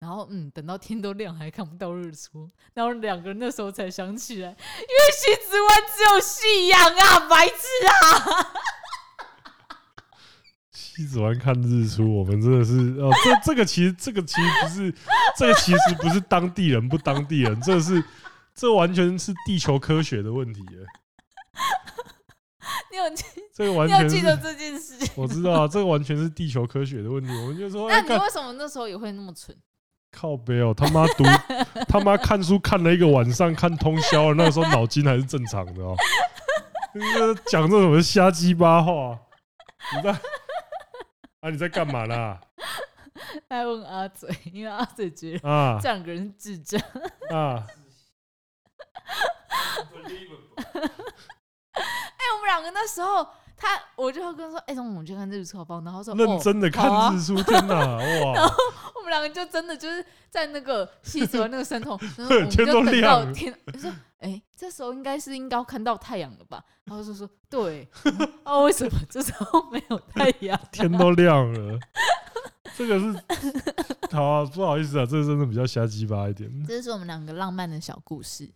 [0.00, 4.56] 然后嗯，等到天都亮还看不到日出，然后两个人那时候才想起来，因为
[5.12, 8.52] 西子湾只有夕阳啊，白痴啊！
[11.00, 14.94] 西子湾看日出，我们真的是哦，这这个其实这个其实不是，
[15.38, 18.04] 这个其实不是当地人不当地人，这是。
[18.52, 20.78] 这完全是地球科学的问题耶！
[22.90, 23.24] 你有记？
[23.54, 24.98] 这个完全记得这件事？
[25.16, 27.30] 我知道啊，这个完全是地球科学的问题。
[27.40, 29.56] 我们就说，那你为什么那时候也会那么蠢？
[30.12, 31.24] 靠北哦，他妈读
[31.88, 34.34] 他妈看书看了一个晚上，看通宵了。
[34.34, 35.96] 那个时候脑筋还是正常的哦。
[37.46, 39.18] 讲这什么瞎鸡巴话？
[39.96, 40.12] 你在
[41.40, 41.50] 啊？
[41.50, 42.40] 你在干嘛啦？
[43.48, 46.80] 在问阿嘴，因为阿嘴觉得啊，这两个人是智障
[47.30, 47.66] 啊。
[51.72, 53.26] 哎，我们两个那时候，
[53.60, 58.54] 他我就会跟他说：“哎，中午我们去看日出好不好？”然后说：“认真的看日出，天哪，哇！” 然后
[58.96, 67.86] 我们两个就真的就是在那个西子湾那个山头，然后我们就等到天，就说：“哎，这时候应该是应该要看到太阳了吧？”然后就说：“对，
[68.44, 70.58] 啊，为什么这时候没有太阳？
[70.72, 71.78] 天都亮了。”
[72.78, 73.22] 这个是
[74.10, 76.50] 好啊，不好意思啊，这个真的比较瞎鸡巴一点。
[76.66, 78.50] 这是我们两个浪漫的小故事。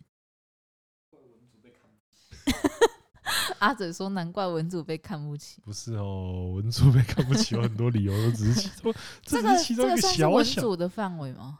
[3.59, 11.59] 阿嘴说：“难怪文主被看不起。”不是哦，文主被看不起有很多理由，都只是其中， 这是其中一个小小文主的范围吗？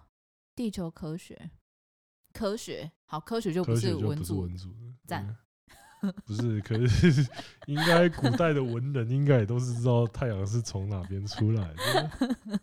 [0.56, 1.52] 地球科学，
[2.34, 4.74] 科学好，科学就不是文组，文主
[5.06, 5.36] 赞。
[6.26, 7.28] 不是，可是
[7.66, 12.60] 应该古代的文人应该也都是知道太阳是从哪边出来的。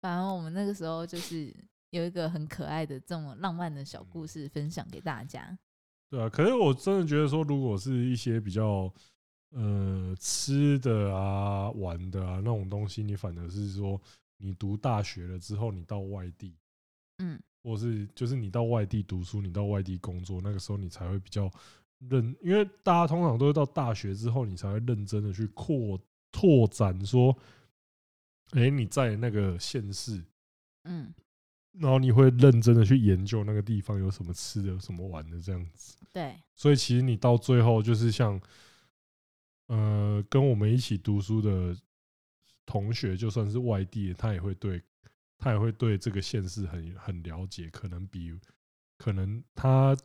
[0.00, 1.54] 反正我们那个时候就是
[1.90, 5.58] 有一个很可爱的这么浪漫的小故事分享给大家。
[6.10, 8.90] 对啊，可是我真的觉得说，如果是一些比较
[9.50, 14.00] 呃吃的啊、玩的啊那种东西，你反而是说，
[14.38, 16.56] 你读大学了之后，你到外地，
[17.18, 21.50] 嗯，或是就是你到外地读书，你到外地工作，那个时候你才会比较
[21.98, 26.00] 认，因为大家通常都是到大学之后，你才会认真的去扩
[26.32, 27.36] 拓展说，
[28.52, 30.24] 哎，你在那个县市，
[30.84, 31.12] 嗯。
[31.80, 35.96] 然后你会认真的去研究那个地方有什么吃的、有什么玩的这样子。
[36.12, 36.34] 对。
[36.56, 38.40] 所以其实你到最后就是像，
[39.68, 41.76] 呃，跟我们一起读书的
[42.66, 44.82] 同学，就算是外地，他也会对，
[45.38, 48.32] 他也会对这个县市很很了解，可能比
[48.96, 49.96] 可能他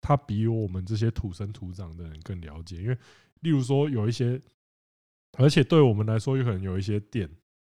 [0.00, 2.82] 他比我们这些土生土长的人更了解。
[2.82, 2.96] 因为
[3.40, 4.40] 例如说有一些，
[5.36, 7.28] 而且对我们来说，有可能有一些店，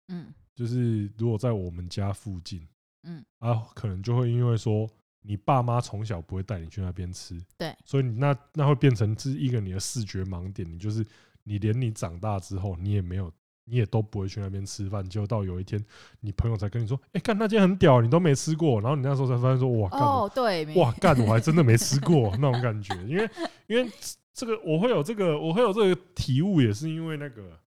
[0.09, 2.67] 嗯，就是如果在我们家附近。
[3.07, 3.25] 嗯。
[3.39, 4.89] 啊，可能就会因为说
[5.23, 11.05] 你爸妈从小不会带你去那边吃，对，所以你那那会变成是一个你的视觉盲点，你就是
[11.43, 13.33] 你连你长大之后你也没有，
[13.65, 15.85] 你也都不会去那边吃饭，结果到有一天
[16.21, 22.31] 你朋友才跟你说，哎，干那间很屌，你都没吃过，然后你那时候才发现说，哇，哦，对，哇，干，我还真的没吃过。
[22.39, 23.29] 那种感觉，因为
[23.67, 23.91] 因为
[24.33, 27.59] 这个我会有这个我会有这个体悟，也是因为那个，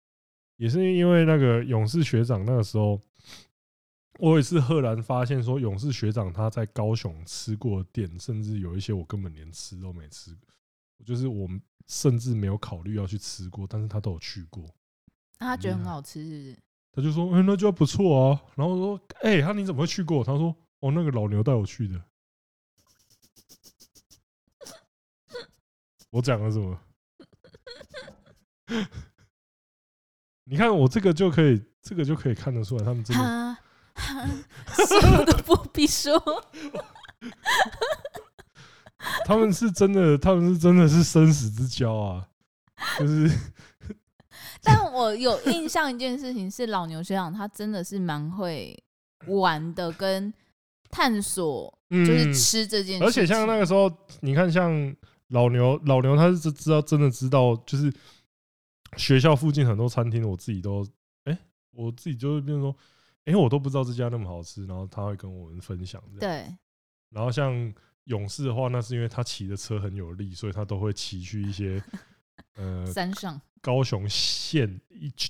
[0.58, 3.00] 也是因为那个勇士学长那个时候。
[4.18, 10.48] 我也是赫然发现，说勇士学长他在高雄吃过的店，甚至有一些我根本连吃都没吃过，
[11.06, 14.68] 就是我们甚至没有考虑要去吃过，但是他都有去过。
[15.38, 16.58] 他觉得很好吃是不是？
[16.90, 22.02] 他就说：“哎，那就不错啊。”然后我说：“哎，他你怎么会去过？”他说：“哦，那个老牛带我去的。”
[26.10, 26.80] 我讲了什么？
[30.42, 33.56] 你看我这个就可以，这个就可以看得出来，他们真的。
[34.86, 36.20] 说都不必说，
[39.24, 42.28] 他们是真的，他们是真的是生死之交啊！
[42.98, 43.30] 就是，
[44.62, 48.76] 但我有印象一件事情是，老牛学长他真的是蛮会
[49.26, 50.32] 玩的，跟
[50.90, 53.04] 探索，就是吃这件事。
[53.04, 53.90] 而且像那个时候，
[54.20, 54.94] 你看，像
[55.28, 57.92] 老牛，老牛他是知道，真的知道，就是
[58.96, 60.86] 学校附近很多餐厅，我自己都，
[61.24, 61.36] 哎，
[61.72, 62.76] 我自己就会变成说。
[63.28, 66.02] 因为我都不知道这家那么好吃，然后他会跟我们分享。
[66.18, 66.46] 对。
[67.10, 67.72] 然后像
[68.04, 71.82] 勇士的话，那是因为他骑的车很有力，所以他都会骑去一些
[72.56, 74.80] 呃山上高雄县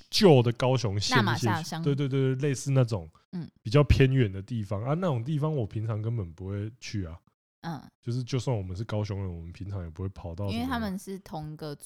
[0.09, 7.19] 旧的高雄县一些，对对对，类似那种嗯比较偏远的地方啊，那种地方我平常根本不会去啊。
[7.61, 7.81] 嗯。
[8.01, 10.47] 就是就算我们是高雄人，我们平常也不会跑到。
[10.49, 11.77] 因为他们是同一个。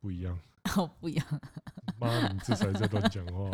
[0.00, 0.38] 不一样。
[0.76, 1.26] 哦，不一样。
[1.98, 3.50] 妈，你这才在乱讲话。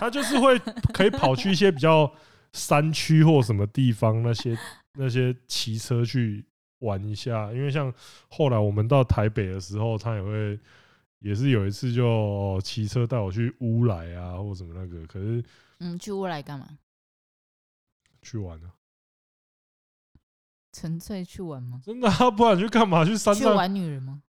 [0.00, 0.58] 他就是会
[0.92, 2.10] 可以跑去一些比较
[2.52, 4.58] 山区或什么地方，那些
[4.98, 6.44] 那些骑车去
[6.80, 7.52] 玩一下。
[7.52, 7.92] 因为像
[8.28, 10.58] 后来我们到台北的时候，他也会
[11.20, 15.06] 也是有一次就骑车带我去乌来啊，或什么那个。
[15.06, 15.44] 可是，
[15.80, 16.66] 嗯，去乌来干嘛？
[18.22, 18.72] 去玩啊。
[20.72, 21.80] 纯粹去玩吗？
[21.84, 23.04] 真的啊，不然去干嘛？
[23.04, 24.22] 去山上去玩女人吗？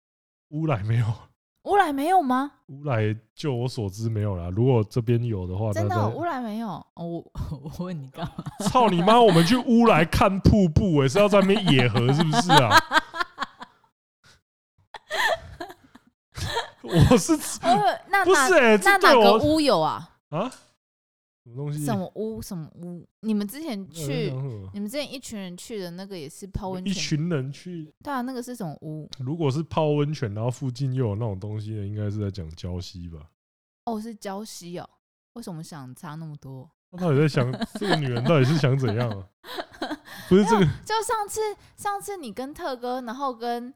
[0.49, 1.05] 乌来没有，
[1.65, 2.51] 乌来没有吗？
[2.67, 4.49] 乌来就我所知没有啦。
[4.49, 6.69] 如果这边有的话，真的乌来没有？
[6.69, 7.23] 哦，我
[7.77, 8.43] 我问你干嘛？
[8.69, 9.19] 操你妈！
[9.19, 12.75] 我们去乌来看瀑布，哎，是要在那边野河是不是啊？
[16.83, 17.35] 我是
[18.09, 18.77] 那不是哎？
[18.83, 20.07] 那哪个乌有啊？
[20.29, 20.51] 啊？
[21.45, 21.85] 什么东西？
[21.85, 22.41] 什么屋？
[22.41, 23.07] 什么屋？
[23.19, 24.31] 你们之前去，
[24.73, 26.91] 你们之前一群人去的那个也是泡温泉。
[26.91, 27.93] 一群人去？
[28.03, 29.07] 对啊，那个是什么屋？
[29.19, 33.29] 如果是泡温泉，然后附近又有那种东西的，应该是在讲礁溪吧？
[33.85, 34.89] 哦，是礁溪哦。
[35.33, 36.67] 为什么想差那么多？
[36.91, 39.27] 他到底在想这个女人到底是想怎样啊？
[40.27, 41.39] 不是这个，就上次
[41.77, 43.71] 上次你跟特哥，然后跟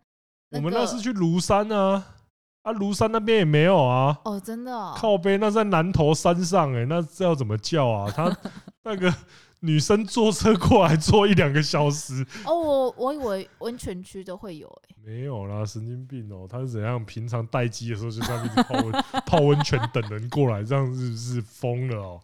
[0.50, 2.16] 我们那是去庐山啊。
[2.64, 4.20] 啊，庐山那边也没有啊！
[4.26, 8.12] 哦，真的哦，靠背，那在南头山上哎、欸，那这要怎么叫啊？
[8.14, 8.38] 他
[8.84, 9.14] 那个
[9.62, 12.26] 女生坐车过来坐一两个小时。
[12.44, 16.48] 哦，我我以为温泉区都会有哎、欸，没有啦，神经病哦、喔！
[16.50, 17.04] 他是怎样？
[17.06, 22.22] 平常待机的时候就在那边泡温 泡温泉等人过来，这样是不是疯了哦、喔？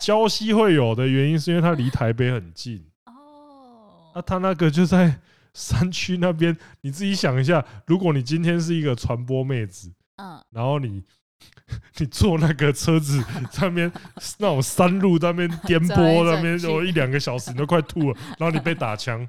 [0.00, 4.12] 礁溪会有的原因是因为它离台北很近哦。
[4.14, 5.20] 那他那个就在。
[5.56, 11.02] 山区那边，你自己想一下，如果你今天是一个传播妹子，嗯，然后你
[11.96, 13.90] 你坐那个车子上面
[14.36, 19.26] 那种山路那边颠簸那边有一两个小时，你都快吐了， 然后你被打枪，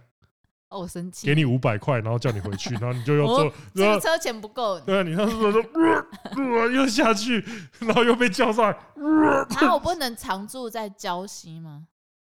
[0.69, 5.61] 哦，我生气，给你五百块，然后叫你回去， 然后你就要坐，这个车钱不够，对啊，你那时候说
[6.71, 7.41] 又下去，
[7.79, 8.77] 然后又被叫上来，
[9.61, 11.87] 那我不能常住在礁溪吗？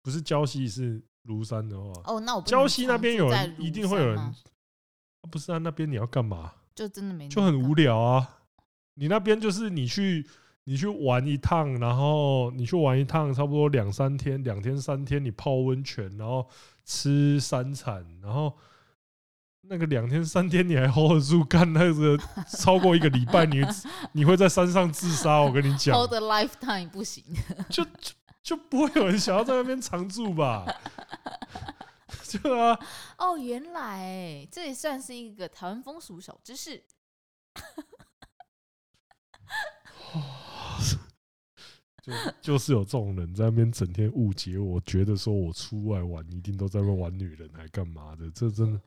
[0.04, 1.02] 不是礁溪是。
[1.30, 4.36] 庐山的话，哦，那我礁溪那边有人，一定会有人。
[5.30, 6.52] 不是啊，那边你要干嘛？
[6.74, 8.40] 就真的没，就很无聊啊。
[8.96, 10.26] 你那边就是你去，
[10.64, 16.48] 你去玩一趟，然后你去玩一趟，差不多两三天，两天三天，你泡温泉，然后
[16.84, 18.58] 吃山产，然后
[19.62, 22.18] 那个两天三天你还 hold 得住干那个
[22.58, 23.62] 超过一个礼拜，你
[24.14, 25.42] 你会在山上自杀。
[25.42, 27.24] 我跟你讲， hold a lifetime 不行，
[27.70, 27.84] 就。
[27.84, 28.19] 就
[28.56, 30.66] 不会有人想要在那边常住吧？
[32.42, 32.80] 对啊。
[33.18, 36.84] 哦，原来这也算是一个台湾风俗小知识。
[42.02, 48.30] 就就是有这种人在那边整天误解我，觉得说我出外玩一定都在那玩女人，还干嘛的？
[48.32, 48.82] 这真的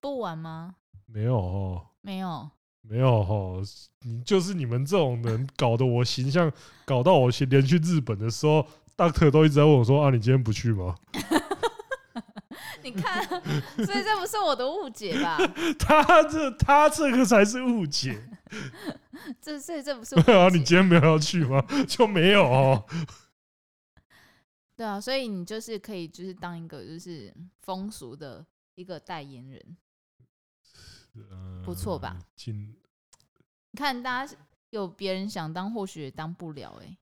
[0.00, 0.76] 不玩吗？
[1.06, 2.50] 没有哦，没有。
[2.86, 3.62] 没有哈，
[4.02, 6.52] 你就是你们这种人搞得我形象
[6.84, 8.66] 搞到我去连去日本的时候
[8.96, 10.94] ，Doctor 都一直在问我说：“啊，你今天不去吗？”
[12.84, 15.38] 你看，所以这不是我的误解吧？
[15.80, 18.28] 他这他这个才是误解。
[19.40, 20.48] 这这这不是对 啊？
[20.50, 21.64] 你今天没有要去吗？
[21.88, 22.84] 就没有哦。
[24.76, 27.32] 对啊，所以你就是可以就是当一个就是
[27.62, 29.76] 风俗的一个代言人。
[31.64, 32.18] 不错吧？
[32.46, 32.74] 你
[33.76, 34.36] 看，大家
[34.70, 36.96] 有别人想当，或许也当不了哎，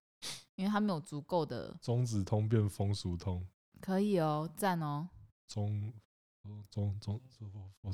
[0.55, 3.47] 因为他没有足够的中子通变风俗通，
[3.81, 5.09] 可以哦，赞哦。
[5.49, 5.93] 中
[6.71, 7.21] 中中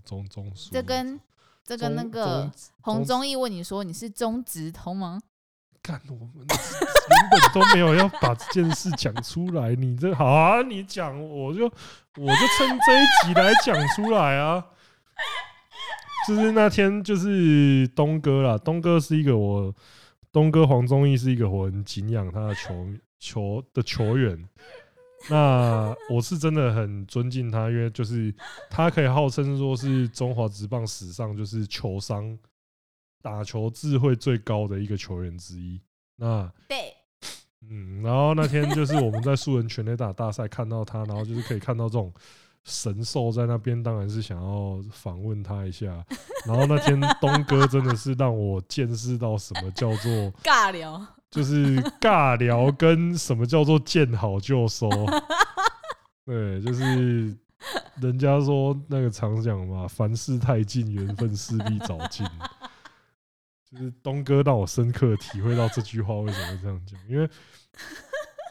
[0.04, 1.20] 中中这跟
[1.64, 2.50] 这跟那个
[2.82, 5.20] 洪忠义问你说你是中直通吗？
[5.82, 14.64] 干，我们原本都没有要把这件事讲出来，你这好啊，你讲我就我就趁这一集来讲出来啊。
[16.28, 18.58] 就是那天，就是东哥啦。
[18.58, 19.74] 东哥是一个我，
[20.30, 22.86] 东哥黄宗义是一个我很敬仰他的球
[23.18, 24.46] 球的球员。
[25.30, 28.34] 那我是真的很尊敬他，因为就是
[28.68, 32.38] 他可以号称说是中华职棒史上就是球商、
[33.22, 35.80] 打球智慧最高的一个球员之一。
[36.16, 36.92] 那对，
[37.70, 42.12] 嗯，然后那天就是我们在素人全垒打大赛看到他，然后就是可以看到这种。
[42.68, 45.86] 神兽在那边，当然是想要访问他一下。
[46.46, 50.10] 然后那天东哥真的是让我见识到什么叫做
[50.42, 54.88] 尬聊，就是尬聊跟什么叫做见好就收。
[56.26, 57.34] 对，就是
[58.00, 62.26] 人家说那个常讲嘛，凡事太近，缘分势必早尽。
[63.70, 67.28] 就是东哥让我深刻体会到这句话为什么会这样讲，因为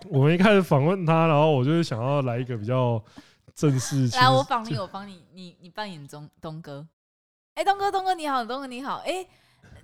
[0.10, 3.04] 我们一开始访问他，然后我就是想要来一个比较。
[3.58, 6.86] 正式来，我访你，我帮你，你你扮演中东哥。
[7.56, 9.02] 哎，东哥，东哥你好，东哥你好。
[9.04, 9.26] 哎，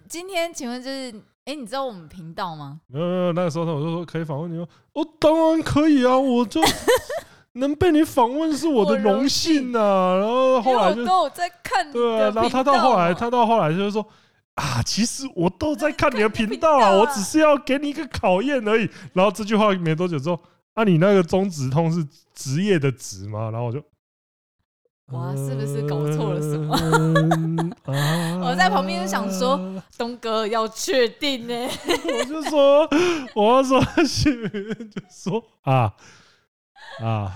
[0.08, 1.12] 今天请问就是
[1.46, 2.80] 哎，你知道我们频道吗？
[2.86, 4.68] 没有没有，那个时候我就说可以访问你吗？
[4.94, 6.62] 哦，当然可以啊，我就
[7.54, 10.18] 能被你访问是我的荣幸啊。
[10.20, 14.08] 然后后来就都有在看，对啊，然后他到后来，他到后来就是说
[14.54, 18.88] 啊，其实我都在看你的频道啊，我只是要给你一个考验而已。
[19.14, 20.40] 然后这句话没多久之后，
[20.74, 23.50] 啊，你那个中指通是职业的职吗？
[23.52, 23.84] 然后我就。
[25.08, 26.74] 哇，是不是搞错了什么？
[28.42, 29.60] 我在旁边就想说，
[29.98, 31.54] 东哥要确定呢。
[31.86, 32.88] 我就说，
[33.36, 35.94] 我要说，就说啊
[37.00, 37.36] 啊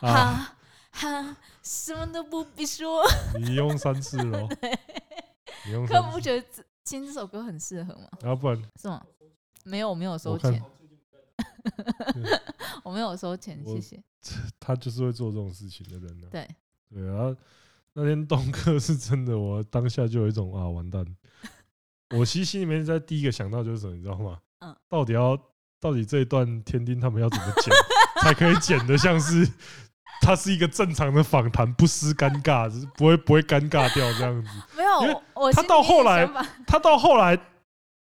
[0.00, 0.56] 啊
[0.90, 3.02] 哈，什么都不必说。
[3.38, 4.46] 你用三次了，
[5.64, 5.86] 你用。
[5.86, 6.46] 可不觉得
[6.84, 8.08] 亲这首歌很适合吗？
[8.24, 9.00] 要不然是吗？
[9.64, 10.62] 没有，我没有收钱。
[12.82, 14.02] 我没有收钱，谢谢。
[14.60, 16.28] 他就是会做这种事情的人呢。
[16.30, 16.48] 对
[16.88, 17.34] 对，然后
[17.94, 21.04] 那天东哥是真的，我当下就有一种啊，完蛋！
[22.16, 24.38] 我其实心里面在第一个想到就是什么，你知道吗？
[24.60, 24.76] 嗯。
[24.88, 25.36] 到底要
[25.80, 27.74] 到底这一段天丁他们要怎么剪
[28.20, 29.48] 才可以剪的像是
[30.20, 34.48] 他是一个正常的访谈，不失尴尬，就是不会不会尴尬掉这样子。
[34.76, 35.08] 没有，因
[35.42, 36.24] 为他到后来，
[36.64, 37.36] 他到后来，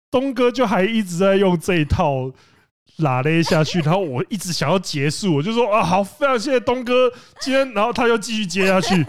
[0.08, 2.32] 东哥就还一直在用这一套。
[2.98, 7.10] 拉了一下去，然后我一直想要结束，我就说啊，好，非常谢谢东哥
[7.40, 8.94] 今天，然后他又继续接下去，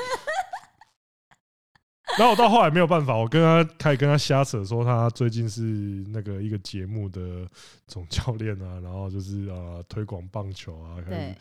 [2.18, 5.62] 然后我到后来没有办法，我跟他开始跟他瞎扯，说他最近是
[6.10, 7.48] 那个一个节目的
[7.88, 11.36] 总教练啊，然后就是啊推广棒球啊，开始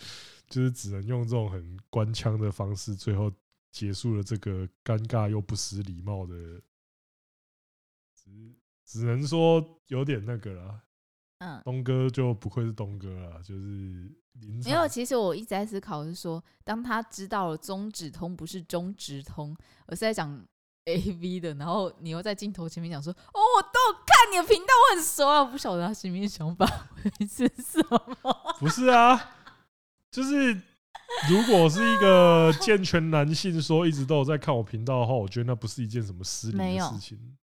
[0.49, 3.33] 就是只能用这种很官腔的方式，最后
[3.73, 6.35] 结束了这个尴尬又不失礼貌的，
[8.15, 8.31] 只
[8.87, 10.83] 只能说有点那个了。
[11.39, 14.11] 嗯，东哥就不愧是东哥了，就是
[14.65, 14.89] 没有。
[14.89, 19.55] 其实我一直在思考，是说，当他知道了中指通不是中直通，
[19.87, 20.43] 而是在讲
[20.87, 26.67] AV 的，然后你又在镜头前面讲说：“哦，我都有看你的频道，我很熟啊。”我不晓得他心里面想法
[27.29, 27.99] 是什么。
[28.59, 29.37] 不是啊，
[30.11, 30.55] 就是
[31.29, 37.37] 如果是一个健全男性说一直都有在看我频道的话，我觉得那不是一件什么失礼的事情。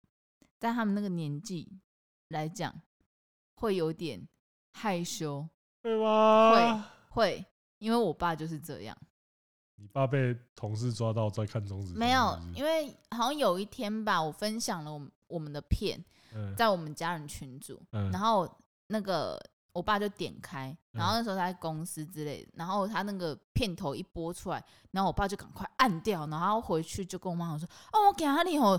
[0.60, 1.80] 在他们那个年纪
[2.30, 2.74] 来讲。
[3.64, 4.22] 会有点
[4.74, 5.48] 害羞，
[5.82, 6.86] 会吗？
[7.08, 7.46] 会会，
[7.78, 8.98] 因为我爸就是这样。
[9.76, 11.94] 你爸被同事抓到在看中指？
[11.94, 15.98] 没有，因为好像有一天吧，我分享了我们我们的片，
[16.58, 18.46] 在我们家人群组，然后
[18.88, 19.42] 那个
[19.72, 24.62] 我爸就点开，然后那时候他在公司之类的，然后他那个片头一播出来，
[24.92, 28.78] 然后我爸就赶快按掉，然后回去就跟我妈说：“哦，我今日吼，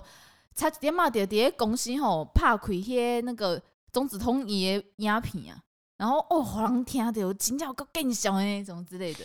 [0.55, 3.63] 差一点嘛，就在公司吼拍开些那个。”
[3.95, 5.63] 中子通也鸦片啊，
[5.97, 9.21] 然后哦，好难听的，我尖叫个更小的那种之类的。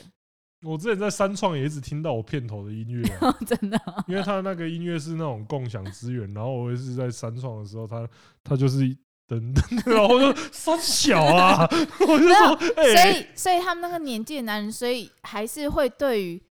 [0.62, 8.08] 我之前在三创也一直听到我片头的音乐、啊， 真的、啊，因为他那个音乐是那种共享资源，然后我也是在三创的时候，他
[8.44, 8.80] 他就是
[9.28, 11.68] 噔噔，然后就三小啊，
[12.08, 16.44] 我就说，欸、所以所以他们那个年纪的男人，所以还是会对于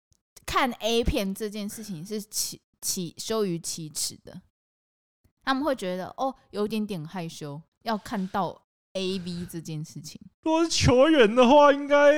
[0.45, 4.41] 看 A 片这件事情是起起羞于启齿的，
[5.43, 7.61] 他们会觉得哦，有一点点害羞。
[7.87, 8.61] 要看到
[8.93, 12.13] A V 这件事情，如果是球员的话，应该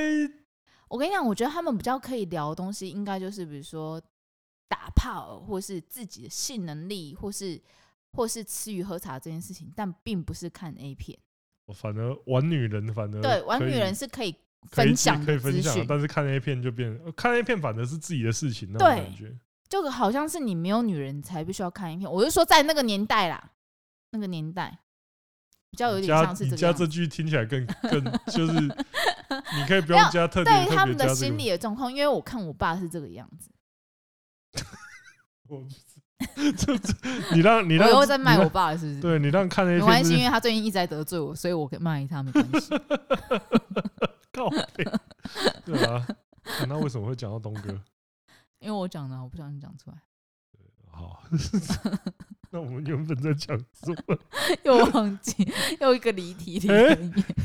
[0.87, 4.01] 我跟你讲，我觉得他们比较可以聊的东西，应该就是比如说
[4.67, 7.61] 打炮，或是自己的性能力，或是
[8.13, 11.17] 或是吃鱼喝茶这件事情，但并不是看 A 片。
[11.65, 14.35] 我反而玩女人，反而对玩女人是可以
[14.71, 22.11] 分享，可以分享，但是看 A 片就变看 A 片，反而是自己的事情那种感觉，就好像是你没有女人才必须要看 A 片。
[22.11, 23.51] 我就说在那个年代啦，
[24.09, 24.79] 那个年代。
[25.71, 33.49] 比较有点像是这个，你加这句听起来更更就是， 你可以不用加特别对于他们的心理的状况，因为我看我爸是这个样子。
[35.47, 35.63] 我
[36.35, 36.93] 这这，
[37.33, 38.99] 你让你让我又在卖我爸是不是？
[38.99, 42.69] 对，你让看那些没关系，因为他最近一直在得罪我，所以我可以骂他没关系。
[45.63, 46.05] 对啊，
[46.67, 47.71] 那为什么会讲到东哥？
[48.59, 49.97] 因为我讲的，我不小心讲出来。
[50.91, 51.23] 好。
[52.51, 54.17] 那我们原本在讲什么？
[54.63, 55.33] 又忘记，
[55.79, 56.97] 又一个离题的。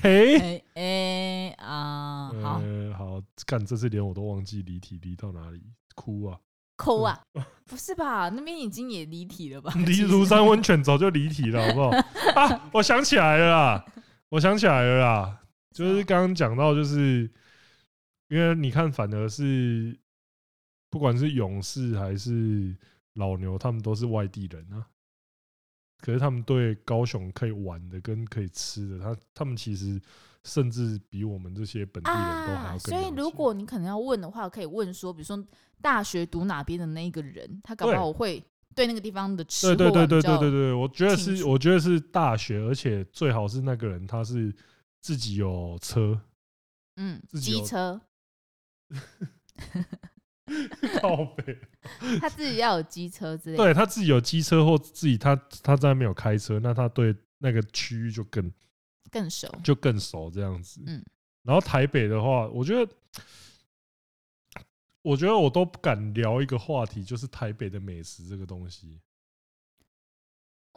[0.03, 2.33] 哎哎啊！
[2.41, 2.63] 好，
[2.97, 5.63] 好，看这次连我都忘记离题离到哪里，
[5.95, 6.39] 哭啊，
[6.77, 7.21] 哭啊！
[7.67, 8.31] 不是吧？
[8.31, 9.73] 那边已经也离题了吧？
[9.77, 11.91] 离庐山温泉早就离题了，好不好？
[12.41, 13.85] 啊，我想起来了啦，
[14.31, 15.41] 我想起来了啦，
[15.73, 17.31] 就是刚刚讲到，就是
[18.29, 19.99] 因为你看，反而是
[20.89, 22.75] 不管是勇士还是
[23.15, 24.87] 老牛，他们都是外地人啊。
[26.05, 29.99] 可是他们对高雄可以玩的跟可以吃的，他他们其实
[30.43, 32.79] 甚至比我们这些本地人都还要更。
[32.81, 35.43] 所以如果你可能要问的话，可以问说，比如说
[35.81, 38.45] 大学读哪边的那一个人，他搞不好会
[38.75, 44.55] 对那个地方的吃对对对对对对对，我觉得是我觉得是大学，而且最好是那个人他是
[45.01, 46.21] 自己有车，
[46.97, 47.99] 嗯，机车，
[51.01, 51.59] 靠北，
[52.21, 58.53] 他自己要有机车之类的，对他自己有机车或自己他他在没有开车，那他对那个区域就更
[59.11, 61.05] 更熟，就更熟这样子，嗯。
[61.43, 62.93] 然后台北的话，我觉得，
[65.03, 68.99] 我觉得我都不敢聊一个话题，就是台北的美食这个东西，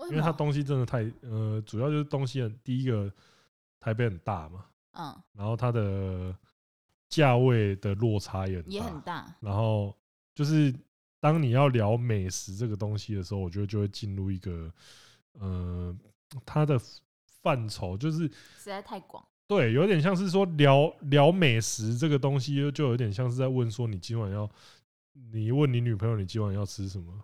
[0.09, 3.09] 因为它东西真的太呃，主要就是东西很第一个，
[3.79, 6.35] 台北很大嘛，嗯，然后它的
[7.09, 9.95] 价位的落差也也很大，然后
[10.35, 10.73] 就是
[11.19, 14.71] 当你要聊美食这个东西的时候，我觉得就会进入一个
[15.33, 15.95] 呃，
[16.45, 16.79] 它的
[17.41, 19.25] 范畴就是实在太广。
[19.47, 24.49] 对，有点像是说聊聊美食这个东西，就有点像是在问说你今晚要，
[25.31, 27.23] 你问你女朋友你今晚要吃什么，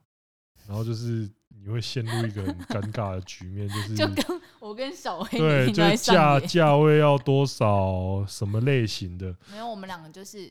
[0.65, 9.35] 然后就是你会陷入一个很尴尬的局面，就是就跟我跟小黑对，就价价位要多少，什么类型的？
[9.51, 10.47] 没有，我们两个就是，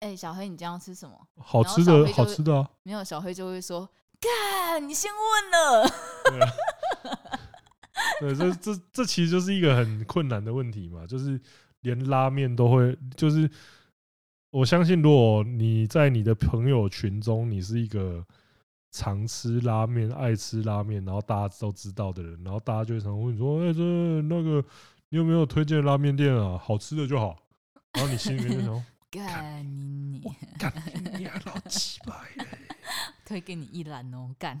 [0.00, 1.14] 哎、欸，小黑你今天要吃什么？
[1.36, 2.70] 好吃的，好吃的啊！
[2.82, 3.86] 没有，小黑就会说，
[4.18, 5.86] 干，你先问了。
[8.20, 11.38] 对，这这这其实就是一个很困难的问题嘛，就是
[11.82, 13.50] 连拉面都会，就是
[14.50, 18.24] 我相信，如果你在你的朋友群中，你是一个
[18.90, 23.80] 常吃拉面、爱吃拉面，然后大家都知道的人，然后大家就会常问你说：“哎，这
[24.22, 24.64] 那个
[25.08, 26.58] 你有没有推荐拉面店啊？
[26.58, 27.36] 好吃的就好。”
[27.94, 29.64] 然后你心里面就想： “干
[30.12, 30.22] 你，
[30.58, 32.22] 干你，你还老鸡巴
[33.24, 34.60] 推给你一篮哦，干！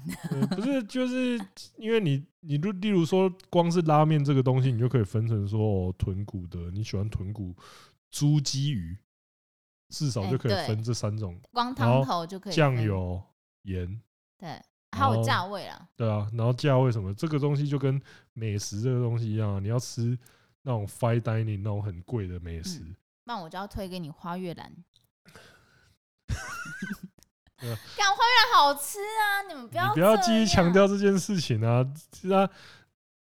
[0.50, 1.38] 不是，就是
[1.76, 7.54] 因为你，你就例如说，光是拉面这个东西，你就可以分成说，哦，豚骨的，你喜欢豚骨、
[8.10, 8.98] 猪、鸡、鱼，
[9.90, 11.38] 至少就可以分这三种。
[11.52, 12.52] 光汤头就可以。
[12.52, 13.22] 酱油、
[13.62, 14.00] 盐，
[14.38, 14.60] 对，
[14.92, 15.88] 还有价位啊。
[15.96, 18.00] 对啊，然后价位什么，这个东西就跟
[18.32, 20.18] 美食这个东西一样，啊你要吃
[20.62, 22.82] 那种 fine dining 那种很贵的美食，
[23.24, 24.72] 那我就要推给你花月兰。
[27.58, 29.42] 干花月兰好吃啊！
[29.48, 31.82] 你们不要不要继续强调这件事情啊！
[32.12, 32.48] 是啊，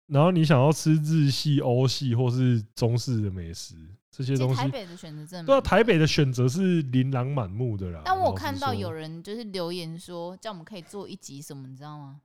[0.08, 3.76] 然后你想要吃日系、欧系或是中式的美食，
[4.18, 8.02] 这些东西，台北的选择真的对啊，台北的选择是琳琅满目的啦。
[8.04, 12.20] 但我看到有人就是留言说，叫我们可以做一集什么，你知道吗？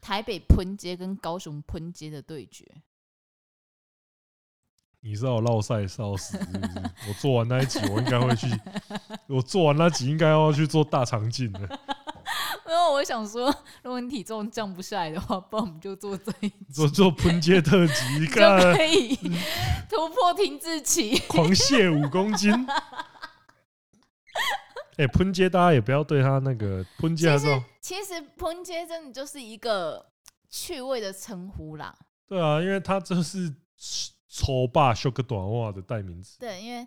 [0.00, 2.64] 台北喷街跟高雄喷街的对决。
[5.00, 6.78] 你是要落赛烧死是不是？
[7.10, 8.46] 我做完那一集，我应该会去。
[9.26, 11.78] 我做完那集，应该要去做大肠镜的。
[12.66, 18.40] 没有，我想说，如果你体重降不下来的话，不然我们就做这一集，做做喷街特辑， 就
[18.74, 19.16] 可以
[19.88, 22.52] 突破停滞期， 狂泻五公斤。
[24.96, 30.06] 哎，喷街大家也不要对他那个喷街，还是其实喷街真的就是一个
[30.48, 31.94] 趣味的称呼啦。
[32.26, 33.54] 对啊，因为他就是。
[34.36, 36.36] 丑霸修个短袜的代名词。
[36.40, 36.84] 对，因为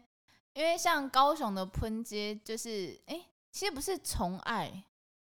[0.53, 4.83] 因为像高雄的喷街，就是哎、欸，其实不是宠爱，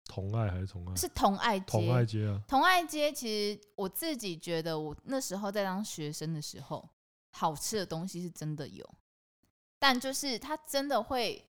[0.09, 0.97] 同爱还是同爱？
[0.97, 1.65] 是同爱街。
[1.69, 6.89] 同爱街啊，同爱街其实我自己觉得，我那时候在当学生的时候，
[7.31, 8.85] 好吃的东西是真的有，
[9.79, 11.47] 但就是它真的会，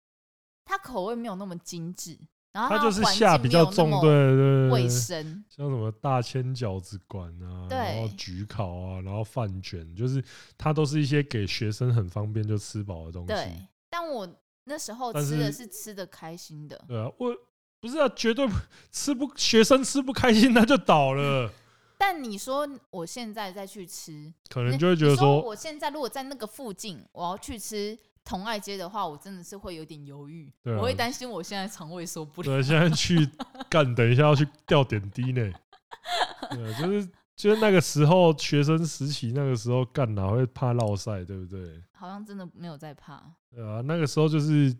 [0.65, 2.19] 它口味没有那么精致。
[2.53, 10.23] 然后它就是下比较重，对对对，卫生，像什么大千饺子馆啊，然后焗烤啊，然后饭卷，就是
[10.57, 13.27] 它都是一些给学生很方便就吃饱的东西。
[13.27, 14.27] 对，但我
[14.63, 16.83] 那时候吃的是吃的开心的。
[16.87, 17.31] 对啊，我
[17.79, 18.47] 不是啊，绝对
[18.91, 21.51] 吃不学生吃不开心 那就倒了。
[21.97, 27.97] 但你说我现在再去吃，可能就会觉得说，我现在如果在那个附近，我要去吃。
[28.29, 32.45] 同爱街的话，我真的是会有点犹豫，啊、我会担心我现在肠胃受不了。
[32.45, 33.25] 对， 现在去
[33.69, 35.49] 干，等一下要去吊点滴呢。
[36.51, 41.81] 对，就是就是那个时候学生时期那个时候干哪会怕落赛，对不对？
[41.93, 43.23] 好像真的没有在怕。
[43.49, 44.75] 对啊，那个时候就是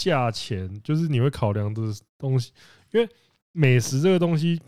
[0.00, 1.82] 价钱，就是你会考量的
[2.18, 2.52] 东西，
[2.92, 3.08] 因为
[3.52, 4.60] 美食这个东西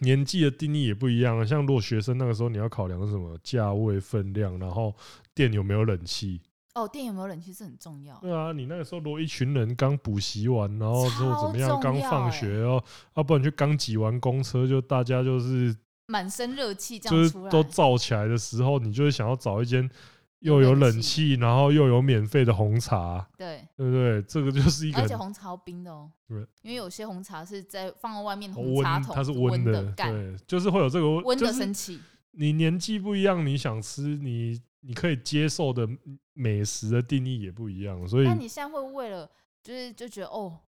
[0.00, 1.46] 年纪的定义也不一样。
[1.46, 4.94] 像如果学生那个时候你要考量什么价位、分量，然后
[5.34, 6.40] 店有没有冷气。
[6.74, 8.16] 哦，店有没有冷气是很重要。
[8.20, 12.82] 对啊，你那个时候如果一群人刚补习完，然后之后怎么样，刚放学哦，
[13.14, 15.76] 要不然就刚挤完公车，就大家就是
[16.06, 19.88] 满身热气，就是都燥起来的时候，你就会想要找一间
[20.42, 24.22] 又有冷气，然后又有免费的红茶，对对不对？
[24.22, 32.00] 这个就是一个，而且红茶冰的哦，对，因为有些红茶是在放在外面红茶桶，它是温的，对，就是会有这个温的生气。
[32.32, 34.60] 你年纪不一样，你想吃你。
[34.84, 35.88] 你可以接受的
[36.32, 38.24] 美食的定义也不一样，所以。
[38.24, 39.30] 那你现在会为了
[39.62, 40.58] 就是就觉得哦，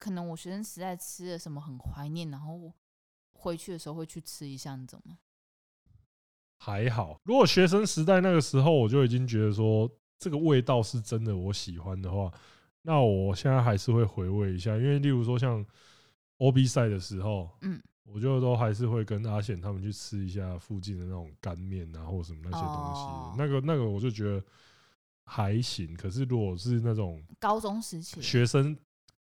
[0.00, 2.72] 可能我学生时代吃了什么很怀念，然后
[3.34, 5.16] 回去的时候会去吃一下那种吗？
[6.64, 12.32] 还好，如果学生时代那个时候我就已经觉得说这个味道是真的我喜欢的话，
[12.82, 14.76] 那我现在还是会回味一下。
[14.76, 15.66] 因为例如说像
[16.38, 23.36] OB 赛的时候，嗯，我就都还是会跟阿显他们去吃一下附近的那种干面啊，或什么那些东西。
[23.36, 24.40] 那个那个我就觉得
[25.24, 25.92] 还行。
[25.96, 28.78] 可是如果是那种高中时期学生，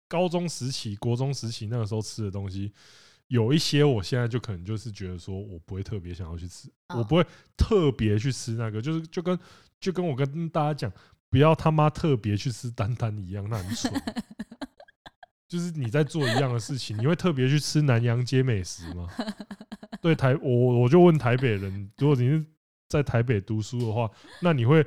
[0.07, 2.71] 高中时期、国中时期那个时候吃的东西。
[3.27, 7.25] 有一些，我现在就可能就是觉得说，我不会特别想要去吃，我不会
[7.55, 9.37] 特别去吃那个，就是就跟
[9.79, 10.91] 就跟我跟大家讲，
[11.29, 13.93] 不要他妈特别去吃丹丹一样，那很蠢。
[15.47, 19.07] 就是你在做一样的事情，你会特别去吃南洋街美食吗？
[20.01, 22.45] 对台，我我就问台北人，如果你是
[22.89, 24.09] 在台北读书的话，
[24.41, 24.85] 那你会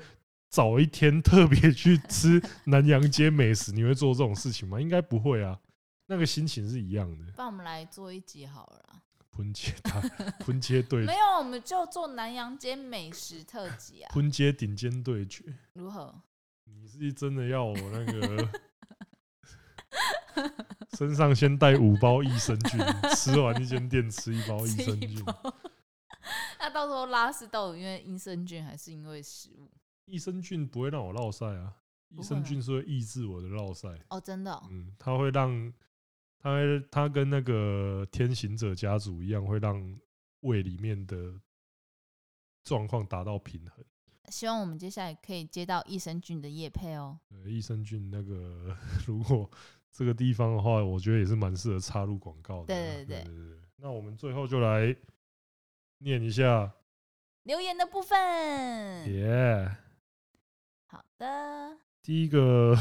[0.51, 3.72] 早一天特别去吃南洋街美食？
[3.72, 4.78] 你会做这种事情吗？
[4.80, 5.59] 应该不会啊。
[6.11, 7.32] 那个心情是一样的。
[7.36, 9.00] 帮我们来做一集好了。
[9.30, 10.00] 喷街大
[10.44, 11.06] 喷街对。
[11.06, 14.11] 没有，我们就做南洋街美食特辑啊。
[14.12, 15.44] 喷街顶尖对决。
[15.74, 16.12] 如何？
[16.64, 18.48] 你是真的要我那个
[20.98, 22.80] 身上先带五包益生菌，
[23.14, 25.24] 吃完一间店吃一包益生菌。
[26.58, 29.70] 那到时候拉屎到底因为益生菌还是因为食物？
[30.06, 31.72] 益生菌不会让我落晒啊，
[32.08, 33.88] 益生菌是会抑制我的落晒。
[34.08, 34.61] 哦，真的。
[34.72, 35.72] 嗯，它会让。
[36.43, 36.59] 它
[36.91, 40.01] 它跟那个天行者家族一样，会让
[40.41, 41.38] 胃里面的
[42.64, 43.84] 状况达到平衡。
[44.30, 47.18] 希望我们接下来可以接到益生菌的叶配哦。
[47.28, 48.74] 对，益生菌那个，
[49.07, 49.51] 如果
[49.93, 52.66] 这个地方的话，我觉得也是蛮适合插入广告的。
[52.66, 53.59] 对对对，对对对。
[53.76, 54.97] 那我们最后就来
[55.99, 56.72] 念一下
[57.43, 58.18] 留言的部分。
[59.12, 59.76] 耶，
[60.86, 61.76] 好的。
[62.01, 62.74] 第一个。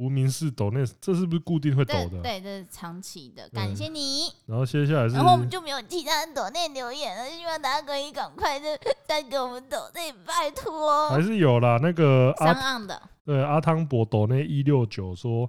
[0.00, 2.22] 无名氏抖内，这是不是固定会抖的？
[2.22, 4.32] 对，这是长期的，感谢你。
[4.46, 8.66] 然后接下来是，然后我们就没有其他抖内留言了，希望大家可以赶快的
[9.06, 11.10] 再给我们抖内，拜托。
[11.10, 15.48] 还是有啦，那个阿岸的，对阿汤博抖内一六九说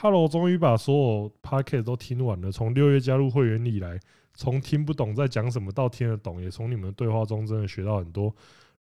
[0.00, 2.50] ：“Hello，终于把所有 Podcast 都听完了。
[2.50, 4.00] 从六月加入会员以来，
[4.34, 8.34] 从听不懂在讲什么到听得懂，也从你们的对话中真的学到很多。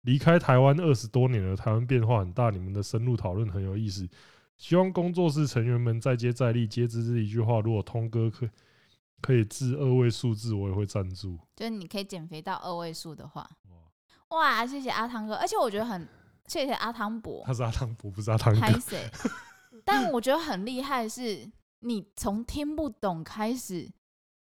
[0.04, 4.08] 离开台湾二十多年了，台湾变化很大，你们的深入讨论很有意思。”
[4.62, 7.60] 希望工作室成员们再接再厉，接之这一句话。
[7.62, 8.48] 如果通哥可
[9.20, 11.36] 可以治二位数字，我也会赞助。
[11.56, 13.50] 就是你可以减肥到二位数的话，
[14.30, 14.64] 哇！
[14.64, 16.08] 谢谢阿汤哥，而且我觉得很
[16.46, 18.62] 谢谢阿汤伯，他是阿汤伯，不是阿汤哥。
[19.84, 23.90] 但我觉得很厉害，是你从听不懂开始。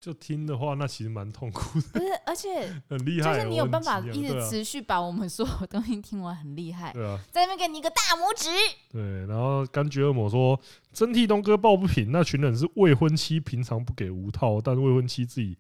[0.06, 1.88] 就听的话，那其实蛮痛苦的。
[1.94, 6.94] 不是，而且 很厉害，就是你有办法一直持续把我们所有东西听完，很厉害。
[6.94, 8.48] 对啊，在那边给你一个大拇指。
[8.92, 10.60] 对，然后柑橘恶魔说
[10.94, 15.58] ：“真替东哥抱不平，那群人是未婚妻，平常不给无套，但未婚妻自己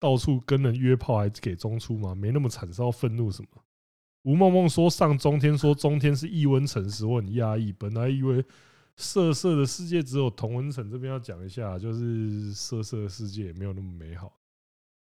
[0.00, 2.12] 到处跟人约炮，还给中出吗？
[2.12, 3.48] 没那么惨，是要愤怒什么？”
[4.24, 8.44] 吴梦梦说：“上中天说中天是异温城市，我很压抑，本来以为。”
[8.96, 14.32] 色色的世界只有同文层这边要讲一下，就是色色的世界也没有那么美好。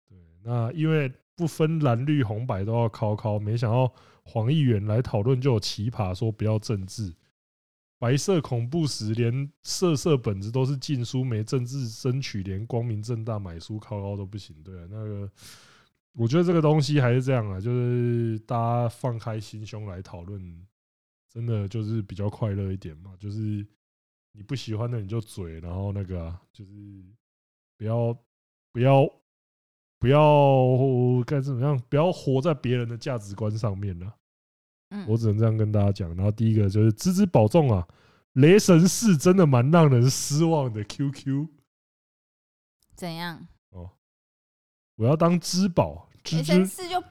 [0.10, 7.14] 对，那因为不分蓝绿红白都要考考，没想到黄议员来讨论就有奇葩说不要政治，
[8.00, 14.56] 白色恐怖时连色色本子都是禁书，没政治争取，连光明正大买书考考都不行。
[14.64, 15.32] 对啊，那个
[16.14, 20.68] 我觉得这个东西还是这样啊，就是大家放开心胸来讨论，
[21.32, 23.64] 真的就是比较快乐一点嘛，就是。
[24.36, 26.72] 你不喜欢的你就嘴，然后那个、啊、就是
[27.78, 28.18] 不要
[28.72, 29.08] 不要
[30.00, 30.22] 不要
[31.26, 34.16] 该怎么样，不要活在别人的价值观上面了。
[34.90, 36.16] 嗯，我只能这样跟大家讲。
[36.16, 37.88] 然后第一个就是芝芝保重啊，
[38.34, 40.84] 雷神四真的蛮让人失望的。
[40.84, 41.48] QQ
[42.96, 43.48] 怎样？
[43.70, 43.92] 哦，
[44.96, 46.10] 我要当芝宝。
[46.32, 47.04] 雷神四就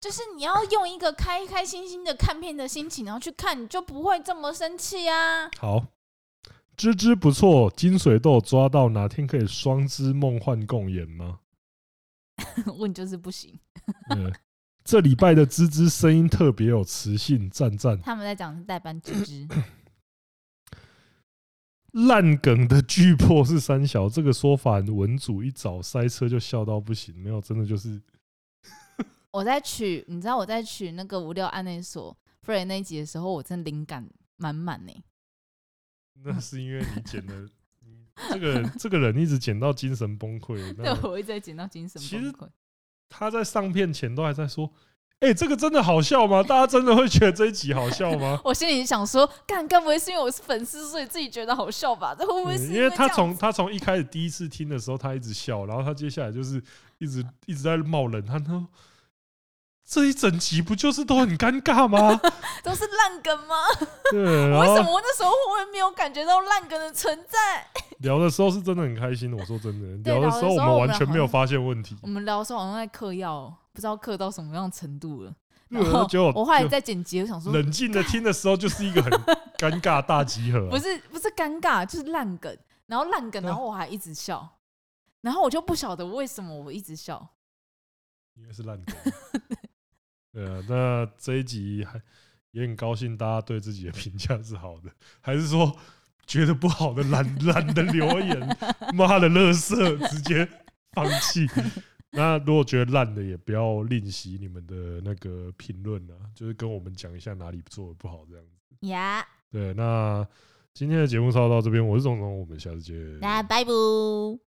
[0.00, 5.50] 就是你要用一个开开心心的看片的心情，然后去看，你就不会这么生气啊。
[5.58, 5.86] 好。
[6.82, 11.38] 芝芝不错，金水都有抓到，哪天可以双芝梦幻共演吗？
[12.76, 13.56] 问就是不行。
[14.82, 17.96] 这礼拜的芝芝声音特别有磁性，赞赞。
[18.00, 19.46] 他们在讲是代班芝芝。
[22.08, 28.02] 烂梗的巨破是三小，这个说法文主一早塞车就笑到不行，没有真的就是。
[29.30, 34.92] 我在取，你知道我在取那个无料案内所 Free 那一集的时候，我真的灵感满满呢。
[36.32, 37.48] 那是因为你剪了，
[38.30, 40.56] 这个人这个人一直剪到精神崩溃。
[40.76, 42.48] 对，我一直在剪到精神崩溃。
[43.08, 44.70] 他在上片前都还在说
[45.20, 46.42] ：“哎、欸，这个真的好笑吗？
[46.42, 48.40] 大家真的会觉得这一集好笑吗？
[48.44, 52.14] 我心里想说，干，该不会是因为我是粉丝，所以自己觉得好笑吧？
[52.14, 52.76] 这会不会是因为、嗯？
[52.76, 56.62] 因为他从他从一开始第一次听的时候，他一直笑，然后他接下来就是
[56.98, 58.42] 一直一直在冒冷汗。
[58.42, 58.66] 他说
[59.84, 62.20] ：“这一整集不就是都很尴尬吗？
[62.62, 63.56] 都是烂梗吗？
[64.10, 64.20] 对，
[64.58, 67.66] 为什么我那时候会没有感觉到烂梗的存在？
[68.00, 69.32] 聊的时候是真的很开心。
[69.32, 69.72] 我说真
[70.02, 71.96] 的，聊的时候我们完全没有发现问题。
[72.02, 75.34] 我们聊的时候好像在嗑药。”不知道嗑到什么样程度了，
[75.70, 79.10] 然后我后来在剪辑，我想说冷静的听的时候就是一个很
[79.56, 82.54] 尴尬大集合，不是不是尴尬，就是烂梗，
[82.86, 84.46] 然后烂梗，然后我还一直笑，
[85.22, 87.26] 然后我就不晓得为什么我一直笑，
[88.34, 88.94] 因为是烂梗。
[90.32, 92.00] 对啊，那这一集还
[92.52, 95.76] 也很高兴，大家对自己的评价是好的，还是说
[96.26, 98.56] 觉得不好的懒懒得留言，
[98.94, 100.48] 妈的垃圾，直接
[100.92, 101.46] 放弃。
[102.14, 108.86] 那如果觉得烂的，也不要吝惜你们的那个评论啊，就是跟我们讲一下哪里做的不好这样子。
[108.86, 110.26] 呀，对，那
[110.74, 113.18] 今天的节目就到这边，我是总总，我们下次见。
[113.20, 114.51] 那拜拜。